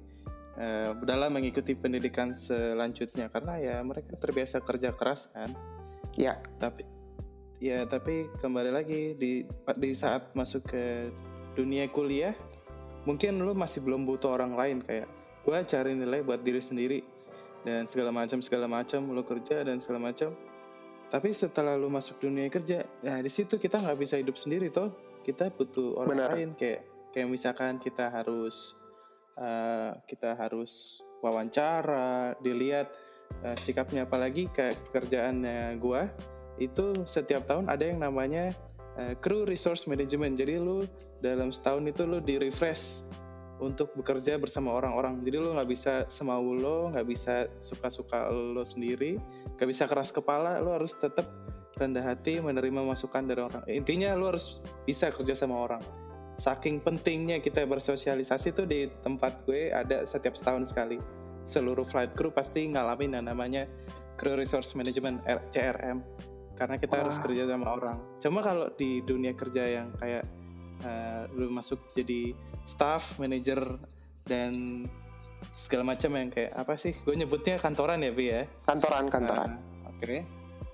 eh, 0.58 0.90
dalam 1.06 1.30
mengikuti 1.38 1.78
pendidikan 1.78 2.34
selanjutnya 2.34 3.30
karena 3.30 3.62
ya 3.62 3.76
mereka 3.86 4.18
terbiasa 4.18 4.58
kerja 4.64 4.90
keras 4.96 5.30
kan. 5.30 5.54
Ya 6.18 6.42
tapi 6.58 6.97
ya 7.58 7.86
tapi 7.90 8.30
kembali 8.38 8.70
lagi 8.70 9.18
di 9.18 9.42
di 9.78 9.92
saat 9.98 10.30
masuk 10.38 10.70
ke 10.70 11.10
dunia 11.58 11.90
kuliah 11.90 12.38
mungkin 13.10 13.42
lu 13.42 13.58
masih 13.58 13.82
belum 13.82 14.06
butuh 14.06 14.38
orang 14.38 14.54
lain 14.54 14.78
kayak 14.86 15.10
gua 15.42 15.66
cari 15.66 15.98
nilai 15.98 16.22
buat 16.22 16.44
diri 16.44 16.62
sendiri 16.62 17.00
dan 17.66 17.90
segala 17.90 18.14
macam 18.14 18.44
segala 18.44 18.70
macam 18.70 19.10
lu 19.10 19.24
kerja 19.26 19.66
dan 19.66 19.82
segala 19.82 20.12
macam. 20.12 20.36
Tapi 21.08 21.32
setelah 21.32 21.80
lu 21.80 21.88
masuk 21.88 22.20
dunia 22.20 22.52
kerja 22.52 22.84
nah 23.00 23.24
di 23.24 23.32
situ 23.32 23.56
kita 23.56 23.80
nggak 23.80 23.98
bisa 23.98 24.20
hidup 24.20 24.36
sendiri 24.38 24.70
toh. 24.70 24.92
Kita 25.24 25.50
butuh 25.52 26.04
orang 26.04 26.20
Benar. 26.20 26.30
lain 26.36 26.50
kayak 26.54 26.84
kayak 27.16 27.28
misalkan 27.32 27.80
kita 27.80 28.12
harus 28.12 28.76
eh, 29.40 29.92
kita 30.06 30.36
harus 30.36 31.00
wawancara 31.24 32.36
dilihat 32.44 32.92
eh, 33.42 33.58
sikapnya. 33.58 34.04
Apalagi 34.04 34.52
kayak 34.52 34.76
pekerjaannya 34.92 35.80
gua 35.80 36.12
itu 36.58 36.94
setiap 37.06 37.46
tahun 37.46 37.70
ada 37.70 37.84
yang 37.86 38.02
namanya 38.02 38.54
eh, 38.98 39.14
crew 39.18 39.46
resource 39.46 39.86
management. 39.86 40.38
Jadi 40.38 40.58
lu 40.58 40.84
dalam 41.22 41.50
setahun 41.50 41.86
itu 41.86 42.04
lu 42.06 42.22
di 42.22 42.38
refresh 42.38 43.06
untuk 43.58 43.94
bekerja 43.98 44.38
bersama 44.38 44.74
orang-orang. 44.74 45.22
Jadi 45.26 45.38
lu 45.42 45.54
nggak 45.54 45.70
bisa 45.70 45.94
semau 46.10 46.54
lo 46.54 46.94
nggak 46.94 47.08
bisa 47.08 47.50
suka-suka 47.58 48.30
lo 48.30 48.62
sendiri 48.62 49.18
nggak 49.58 49.70
bisa 49.70 49.90
keras 49.90 50.14
kepala 50.14 50.62
lu 50.62 50.70
harus 50.70 50.94
tetap 50.94 51.26
rendah 51.78 52.06
hati 52.06 52.42
menerima 52.42 52.82
masukan 52.86 53.26
dari 53.26 53.42
orang. 53.42 53.66
Intinya 53.70 54.14
lu 54.18 54.30
harus 54.30 54.62
bisa 54.86 55.10
kerja 55.14 55.34
sama 55.38 55.58
orang. 55.58 55.82
Saking 56.38 56.82
pentingnya 56.82 57.42
kita 57.42 57.66
bersosialisasi 57.66 58.54
tuh 58.54 58.70
di 58.70 58.86
tempat 59.02 59.42
gue 59.46 59.74
ada 59.74 60.06
setiap 60.06 60.38
setahun 60.38 60.70
sekali. 60.70 61.02
Seluruh 61.50 61.86
flight 61.86 62.14
crew 62.14 62.30
pasti 62.30 62.70
ngalamin 62.70 63.18
yang 63.18 63.26
namanya 63.30 63.66
crew 64.18 64.38
resource 64.38 64.74
management 64.74 65.22
CRM 65.54 66.02
karena 66.58 66.76
kita 66.82 67.06
harus 67.06 67.16
Wah. 67.22 67.24
kerja 67.30 67.44
sama 67.46 67.68
orang 67.72 67.98
cuma 68.20 68.42
kalau 68.42 68.68
di 68.74 69.06
dunia 69.06 69.38
kerja 69.38 69.64
yang 69.64 69.94
kayak 70.02 70.26
eh, 70.84 71.24
lu 71.38 71.54
masuk 71.54 71.80
jadi 71.94 72.34
staff 72.68 73.16
manager 73.22 73.80
dan 74.28 74.84
segala 75.58 75.94
macam 75.96 76.12
yang 76.14 76.30
kayak 76.30 76.52
apa 76.54 76.74
sih 76.78 76.94
gue 76.94 77.16
nyebutnya 77.16 77.58
kantoran 77.58 78.02
ya 78.02 78.12
bi 78.12 78.26
ya 78.30 78.44
kantoran 78.66 79.06
kantoran. 79.10 79.58
Nah, 79.58 79.90
Oke. 79.94 80.26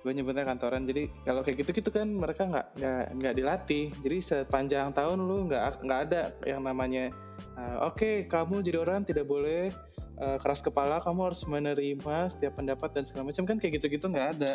gue 0.04 0.12
nyebutnya 0.12 0.44
kantoran 0.44 0.84
jadi 0.84 1.08
kalau 1.24 1.40
kayak 1.40 1.64
gitu 1.64 1.80
gitu 1.80 1.88
kan 1.88 2.04
mereka 2.04 2.44
nggak 2.44 2.76
nggak 2.76 3.04
nggak 3.16 3.34
dilatih 3.40 3.88
jadi 4.04 4.16
sepanjang 4.20 4.92
tahun 4.92 5.16
lu 5.16 5.48
nggak 5.48 5.80
nggak 5.80 6.00
ada 6.12 6.22
yang 6.44 6.60
namanya 6.60 7.08
uh, 7.56 7.88
oke 7.88 7.96
okay, 7.96 8.14
kamu 8.28 8.60
jadi 8.60 8.84
orang 8.84 9.00
tidak 9.08 9.24
boleh 9.24 9.72
uh, 10.20 10.36
keras 10.44 10.60
kepala 10.60 11.00
kamu 11.00 11.32
harus 11.32 11.40
menerima 11.48 12.16
setiap 12.28 12.60
pendapat 12.60 12.92
dan 12.92 13.08
segala 13.08 13.32
macam 13.32 13.48
kan 13.48 13.56
kayak 13.56 13.80
gitu 13.80 13.96
gitu 13.96 14.06
nggak 14.12 14.28
ada 14.36 14.52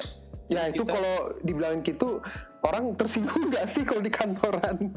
ya 0.50 0.68
itu 0.68 0.82
kalau 0.82 1.38
dibilang 1.46 1.86
gitu 1.86 2.20
orang 2.66 2.92
tersinggung 2.98 3.54
nggak 3.54 3.66
sih 3.70 3.86
kalau 3.86 4.02
di 4.02 4.12
kantoran? 4.12 4.92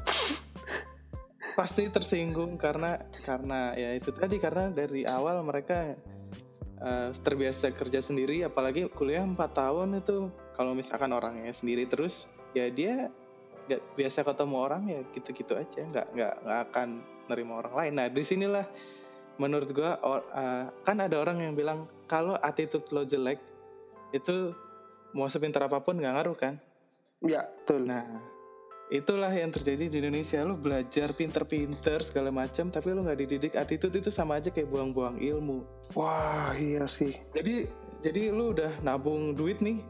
Pasti 1.52 1.84
tersinggung 1.92 2.56
karena 2.56 2.96
karena 3.22 3.76
ya 3.76 3.92
itu 3.92 4.08
tadi 4.10 4.40
karena 4.40 4.72
dari 4.72 5.04
awal 5.04 5.44
mereka 5.44 5.92
uh, 6.80 7.12
terbiasa 7.12 7.70
kerja 7.76 8.00
sendiri 8.00 8.40
apalagi 8.48 8.88
kuliah 8.88 9.22
4 9.22 9.36
tahun 9.36 10.00
itu 10.00 10.32
kalau 10.56 10.72
misalkan 10.72 11.12
orangnya 11.12 11.52
sendiri 11.52 11.84
terus 11.84 12.24
ya 12.56 12.72
dia 12.72 13.12
nggak 13.68 13.82
biasa 13.94 14.26
ketemu 14.26 14.56
orang 14.58 14.82
ya 14.90 15.00
gitu-gitu 15.14 15.54
aja 15.54 15.80
nggak 15.86 16.06
nggak 16.16 16.34
nggak 16.42 16.60
akan 16.72 16.88
nerima 17.30 17.52
orang 17.62 17.74
lain. 17.76 17.92
Nah 18.00 18.06
di 18.10 18.22
sinilah 18.24 18.66
menurut 19.38 19.68
gua 19.70 19.96
or, 20.02 20.20
uh, 20.34 20.66
kan 20.82 20.98
ada 20.98 21.16
orang 21.20 21.40
yang 21.40 21.54
bilang 21.54 21.86
kalau 22.10 22.36
attitude 22.42 22.84
lo 22.92 23.06
jelek 23.06 23.38
itu 24.12 24.52
mau 25.12 25.29
sepintar 25.29 25.68
apa 25.68 25.81
pun 25.81 25.96
nggak 25.96 26.14
ngaruh 26.16 26.37
kan? 26.37 26.55
Ya 27.22 27.46
betul. 27.46 27.87
Nah 27.87 28.05
itulah 28.92 29.33
yang 29.33 29.48
terjadi 29.48 29.88
di 29.88 29.96
Indonesia. 30.03 30.42
Lo 30.44 30.59
belajar 30.59 31.12
pinter-pinter 31.16 32.05
segala 32.05 32.29
macam 32.29 32.68
tapi 32.68 32.92
lo 32.92 33.05
nggak 33.05 33.18
dididik 33.25 33.53
attitude 33.57 34.03
itu 34.03 34.11
sama 34.12 34.40
aja 34.40 34.48
kayak 34.53 34.68
buang-buang 34.68 35.20
ilmu. 35.20 35.64
Wah 35.96 36.53
iya 36.57 36.85
sih. 36.88 37.16
Jadi 37.33 37.68
jadi 38.03 38.35
lu 38.35 38.53
udah 38.53 38.83
nabung 38.83 39.33
duit 39.33 39.62
nih 39.62 39.81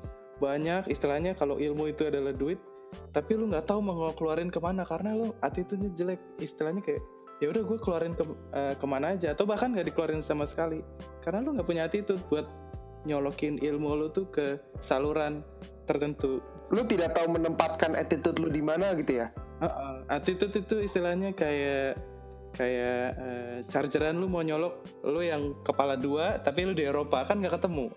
banyak 0.43 0.91
istilahnya 0.91 1.39
kalau 1.39 1.57
ilmu 1.57 1.89
itu 1.89 2.05
adalah 2.05 2.35
duit 2.35 2.59
tapi 3.15 3.39
lu 3.39 3.49
nggak 3.49 3.65
tahu 3.65 3.81
mau 3.81 4.13
keluarin 4.13 4.53
ke 4.53 4.61
mana 4.61 4.85
karena 4.85 5.17
lu 5.17 5.33
attitude-nya 5.41 5.91
jelek. 5.97 6.21
Istilahnya 6.39 6.85
kayak 6.85 7.03
ya 7.41 7.51
udah 7.51 7.63
gue 7.67 7.79
keluarin 7.83 8.15
ke 8.15 8.23
uh, 8.55 8.75
ke 8.79 8.87
mana 8.87 9.19
aja 9.19 9.35
atau 9.35 9.43
bahkan 9.49 9.73
nggak 9.73 9.91
dikeluarin 9.91 10.23
sama 10.23 10.45
sekali. 10.45 10.85
Karena 11.25 11.43
lu 11.43 11.57
nggak 11.57 11.67
punya 11.67 11.89
attitude 11.89 12.21
buat 12.31 12.47
nyolokin 13.05 13.59
ilmu 13.59 13.99
lu 13.99 14.07
tuh 14.11 14.27
ke 14.31 14.47
saluran 14.83 15.43
tertentu. 15.85 16.39
Lu 16.73 16.83
tidak 16.89 17.13
tahu 17.19 17.37
menempatkan 17.37 17.99
attitude 17.99 18.39
lu 18.41 18.49
di 18.49 18.63
mana 18.65 18.95
gitu 18.97 19.23
ya? 19.23 19.29
Uh 19.63 19.67
-uh. 19.67 19.95
attitude 20.11 20.51
itu 20.59 20.83
istilahnya 20.83 21.31
kayak 21.31 21.95
kayak 22.53 23.17
uh, 23.17 23.57
chargeran 23.71 24.21
lu 24.21 24.29
mau 24.29 24.45
nyolok 24.45 24.85
lu 25.07 25.25
yang 25.25 25.57
kepala 25.65 25.97
dua 25.97 26.37
tapi 26.43 26.69
lu 26.69 26.77
di 26.77 26.85
Eropa 26.85 27.25
kan 27.25 27.41
nggak 27.41 27.61
ketemu? 27.61 27.89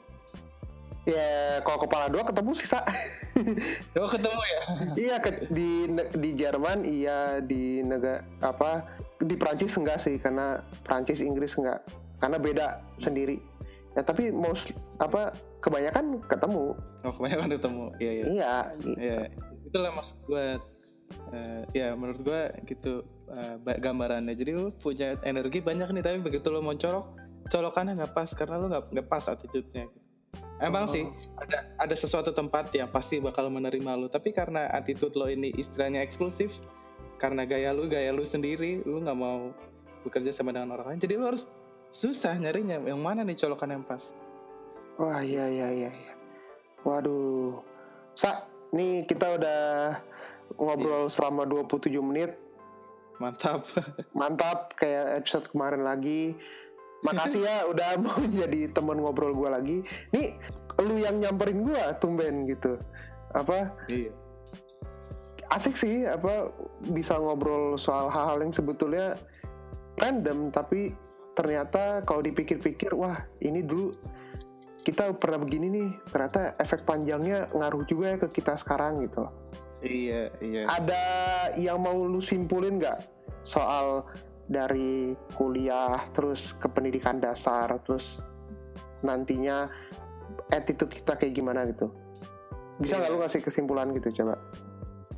Ya 1.05 1.61
kalau 1.61 1.85
kepala 1.85 2.09
dua 2.09 2.25
ketemu 2.25 2.51
sisa 2.57 2.81
oh 4.01 4.09
ketemu 4.09 4.41
ya? 4.41 4.61
Iya 5.05 5.15
ke, 5.21 5.29
di 5.53 5.85
di 6.17 6.29
Jerman 6.33 6.81
iya 6.81 7.37
di 7.41 7.85
negara 7.85 8.25
apa 8.41 8.85
di 9.21 9.37
Prancis 9.37 9.77
enggak 9.77 10.01
sih 10.01 10.17
karena 10.17 10.61
Prancis 10.81 11.21
Inggris 11.21 11.53
enggak. 11.57 11.85
Karena 12.17 12.37
beda 12.41 12.67
sendiri 12.97 13.37
ya 13.95 14.01
tapi 14.03 14.29
most 14.29 14.75
apa 14.99 15.31
kebanyakan 15.63 16.19
ketemu. 16.27 16.75
Oh 17.07 17.13
kebanyakan 17.15 17.49
ketemu. 17.55 17.85
Iya 17.97 18.11
iya. 18.11 18.23
Iya. 18.27 18.55
Gitu. 18.75 18.95
iya. 18.99 19.19
Itulah 19.65 19.91
maksud 19.95 20.17
gue 20.27 20.45
uh, 21.31 21.61
ya 21.71 21.95
menurut 21.95 22.21
gue 22.21 22.41
gitu 22.67 23.07
uh, 23.31 23.55
gambarannya. 23.79 24.35
Jadi 24.35 24.51
lu 24.53 24.75
punya 24.75 25.15
energi 25.23 25.63
banyak 25.63 25.89
nih 25.95 26.03
tapi 26.03 26.17
begitu 26.19 26.51
lu 26.51 26.59
mau 26.59 26.75
colok 26.75 27.15
colokannya 27.49 27.93
nggak 27.97 28.13
pas 28.13 28.29
karena 28.33 28.55
lu 28.59 28.67
nggak 28.69 28.83
nggak 28.91 29.07
pas 29.07 29.23
attitude-nya. 29.31 29.87
Emang 30.59 30.87
oh. 30.87 30.91
sih 30.91 31.03
ada 31.35 31.67
ada 31.75 31.95
sesuatu 31.95 32.31
tempat 32.31 32.71
yang 32.71 32.87
pasti 32.87 33.19
bakal 33.19 33.51
menerima 33.51 33.91
lu, 33.99 34.07
tapi 34.07 34.31
karena 34.31 34.71
attitude 34.71 35.11
lo 35.15 35.27
ini 35.27 35.51
istilahnya 35.51 35.99
eksklusif, 35.99 36.63
karena 37.19 37.43
gaya 37.43 37.75
lu 37.75 37.91
gaya 37.91 38.15
lu 38.15 38.23
sendiri, 38.23 38.79
lu 38.87 39.03
nggak 39.03 39.19
mau 39.19 39.51
bekerja 40.07 40.31
sama 40.31 40.55
dengan 40.55 40.79
orang 40.79 40.95
lain, 40.95 41.01
jadi 41.03 41.13
lu 41.19 41.27
harus 41.27 41.43
susah 41.95 42.35
nyarinya 42.35 42.83
yang 42.83 42.99
mana 42.99 43.23
nih 43.23 43.39
colokan 43.39 43.71
yang 43.71 43.83
pas. 43.87 44.11
Wah 44.99 45.23
iya 45.23 45.47
iya 45.47 45.67
iya. 45.71 45.89
iya. 45.95 46.13
Waduh. 46.83 47.63
Sa, 48.19 48.43
nih 48.75 49.07
kita 49.07 49.39
udah 49.39 49.61
ngobrol 50.59 51.07
iya. 51.07 51.13
selama 51.15 51.47
27 51.47 51.87
menit. 52.03 52.35
Mantap. 53.23 53.63
Mantap 54.19 54.75
kayak 54.75 55.23
episode 55.23 55.47
kemarin 55.55 55.87
lagi. 55.87 56.35
Makasih 57.07 57.47
ya 57.47 57.63
udah 57.71 57.95
mau 58.03 58.19
jadi 58.27 58.75
teman 58.75 58.99
ngobrol 58.99 59.31
gue 59.31 59.49
lagi. 59.49 59.77
Nih 60.11 60.35
lu 60.83 60.99
yang 60.99 61.23
nyamperin 61.23 61.63
gue 61.63 61.83
tumben 62.03 62.43
gitu. 62.51 62.75
Apa? 63.31 63.71
Iya. 63.87 64.11
Asik 65.47 65.79
sih 65.79 66.03
apa 66.03 66.51
bisa 66.91 67.15
ngobrol 67.15 67.79
soal 67.79 68.11
hal-hal 68.11 68.43
yang 68.43 68.51
sebetulnya 68.51 69.15
random 70.03 70.51
tapi 70.51 70.91
ternyata 71.35 72.01
kalau 72.07 72.23
dipikir-pikir 72.23 72.95
wah 72.95 73.19
ini 73.43 73.59
dulu 73.59 73.91
kita 74.85 75.11
pernah 75.17 75.41
begini 75.43 75.67
nih 75.67 75.89
ternyata 76.07 76.55
efek 76.61 76.87
panjangnya 76.87 77.51
ngaruh 77.51 77.83
juga 77.89 78.15
ya 78.15 78.17
ke 78.21 78.27
kita 78.31 78.53
sekarang 78.55 79.03
gitu. 79.03 79.27
Iya 79.81 80.31
iya. 80.39 80.61
Ada 80.69 81.03
yang 81.59 81.81
mau 81.81 82.05
lu 82.05 82.21
simpulin 82.21 82.79
nggak 82.79 83.01
soal 83.43 84.05
dari 84.45 85.17
kuliah 85.33 86.05
terus 86.13 86.53
ke 86.61 86.69
pendidikan 86.69 87.17
dasar 87.17 87.69
terus 87.81 88.21
nantinya 89.01 89.69
attitude 90.53 91.01
kita 91.01 91.17
kayak 91.17 91.33
gimana 91.33 91.65
gitu? 91.65 91.89
Bisa 92.77 93.01
nggak 93.01 93.09
iya. 93.09 93.15
lu 93.17 93.21
ngasih 93.25 93.41
kesimpulan 93.41 93.89
gitu 93.97 94.23
coba? 94.23 94.37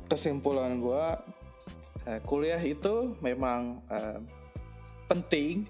Kesimpulan 0.08 0.80
gua 0.80 1.20
eh, 2.08 2.24
kuliah 2.24 2.60
itu 2.64 3.12
memang 3.20 3.84
uh, 3.92 4.16
penting 5.12 5.68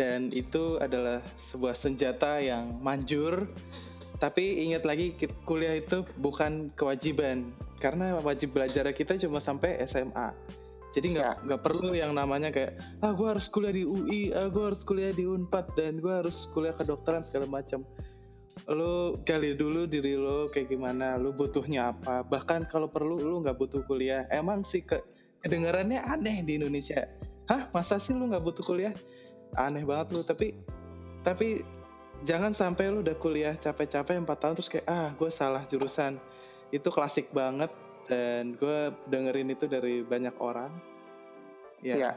dan 0.00 0.32
itu 0.32 0.80
adalah 0.80 1.20
sebuah 1.52 1.76
senjata 1.76 2.40
yang 2.40 2.80
manjur. 2.80 3.52
Tapi 4.16 4.64
ingat 4.64 4.88
lagi 4.88 5.12
kuliah 5.44 5.76
itu 5.76 6.08
bukan 6.16 6.72
kewajiban. 6.72 7.52
Karena 7.76 8.16
wajib 8.20 8.56
belajar 8.56 8.88
kita 8.96 9.20
cuma 9.20 9.44
sampai 9.44 9.76
SMA 9.84 10.32
jadi 10.90 11.06
nggak 11.14 11.34
ya. 11.38 11.44
nggak 11.46 11.62
perlu 11.62 11.90
yang 11.94 12.10
namanya 12.10 12.50
kayak 12.50 12.74
ah 12.98 13.14
gue 13.14 13.28
harus 13.30 13.46
kuliah 13.46 13.70
di 13.70 13.86
UI 13.86 14.34
ah 14.34 14.50
gue 14.50 14.64
harus 14.66 14.82
kuliah 14.82 15.14
di 15.14 15.22
Unpad 15.22 15.78
dan 15.78 16.02
gue 16.02 16.10
harus 16.10 16.50
kuliah 16.50 16.74
kedokteran 16.74 17.22
segala 17.22 17.46
macam. 17.46 17.86
Lo 18.66 19.14
gali 19.22 19.54
dulu 19.54 19.86
diri 19.86 20.18
lo 20.18 20.50
kayak 20.50 20.66
gimana 20.66 21.14
lo 21.14 21.30
butuhnya 21.30 21.94
apa. 21.94 22.26
Bahkan 22.26 22.66
kalau 22.66 22.90
perlu 22.90 23.22
lo 23.22 23.38
nggak 23.38 23.54
butuh 23.54 23.86
kuliah. 23.86 24.26
Emang 24.34 24.66
sih 24.66 24.82
ke 24.82 24.98
kedengarannya 25.46 26.02
aneh 26.02 26.42
di 26.42 26.58
Indonesia. 26.58 27.06
Hah 27.46 27.70
masa 27.70 28.02
sih 28.02 28.10
lo 28.10 28.26
nggak 28.26 28.42
butuh 28.42 28.64
kuliah 28.66 28.94
aneh 29.56 29.84
banget 29.86 30.14
lu. 30.14 30.22
Tapi 30.22 30.54
tapi 31.20 31.62
jangan 32.24 32.52
sampai 32.52 32.92
lu 32.92 33.00
udah 33.04 33.16
kuliah 33.16 33.54
capek-capek 33.56 34.20
4 34.20 34.28
tahun 34.28 34.54
terus 34.56 34.70
kayak 34.70 34.86
ah 34.88 35.08
gue 35.14 35.30
salah 35.32 35.64
jurusan. 35.66 36.18
Itu 36.70 36.92
klasik 36.92 37.32
banget 37.34 37.72
dan 38.06 38.54
gue 38.58 38.94
dengerin 39.06 39.54
itu 39.54 39.70
dari 39.70 40.02
banyak 40.02 40.36
orang. 40.38 40.72
Ya. 41.80 41.96
Yeah. 41.96 42.16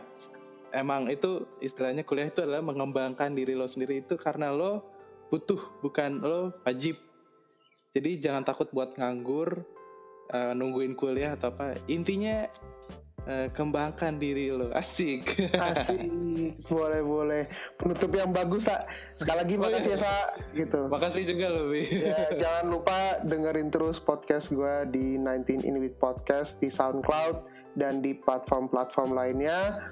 emang 0.74 1.06
itu 1.08 1.46
istilahnya 1.62 2.02
kuliah 2.02 2.34
itu 2.34 2.42
adalah 2.42 2.66
mengembangkan 2.66 3.38
diri 3.38 3.54
lo 3.54 3.70
sendiri 3.70 4.02
itu 4.02 4.18
karena 4.18 4.50
lo 4.50 4.82
butuh 5.30 5.82
bukan 5.86 6.18
lo 6.20 6.50
wajib. 6.66 6.98
Jadi 7.94 8.18
jangan 8.18 8.42
takut 8.42 8.74
buat 8.74 8.98
nganggur 8.98 9.62
uh, 10.34 10.52
nungguin 10.58 10.98
kuliah 10.98 11.38
atau 11.38 11.54
apa 11.54 11.78
intinya 11.86 12.50
uh, 13.28 13.48
kembangkan 13.54 14.18
diri 14.18 14.52
lo. 14.52 14.74
Asik. 14.82 15.54
Asik. 15.56 16.10
Boleh 16.68 17.02
boleh. 17.06 17.44
Penutup 17.78 18.12
yang 18.12 18.34
bagus 18.34 18.68
sa. 18.68 18.84
Sekali 19.16 19.38
lagi 19.46 19.56
oh, 19.56 19.62
makasih 19.64 19.94
iya. 19.96 20.00
ya 20.00 20.06
sa. 20.06 20.16
Gitu. 20.52 20.80
Makasih 20.90 21.24
juga 21.28 21.46
lo 21.54 21.64
ya, 21.74 22.20
jangan 22.42 22.66
lupa 22.72 22.98
dengerin 23.24 23.70
terus 23.70 23.98
podcast 24.02 24.52
gue 24.52 24.74
di 24.92 25.16
19 25.20 25.64
in 25.64 25.78
with 25.80 25.96
podcast 26.02 26.58
di 26.60 26.68
SoundCloud 26.68 27.46
dan 27.78 28.02
di 28.02 28.18
platform-platform 28.18 29.14
lainnya. 29.14 29.90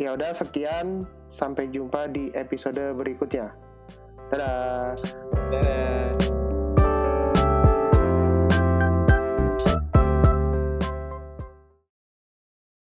Ya 0.00 0.14
udah 0.14 0.32
sekian. 0.36 1.04
Sampai 1.30 1.70
jumpa 1.70 2.10
di 2.10 2.26
episode 2.34 2.90
berikutnya. 2.98 3.54
Dadah. 4.34 4.98
Dadah 5.54 6.29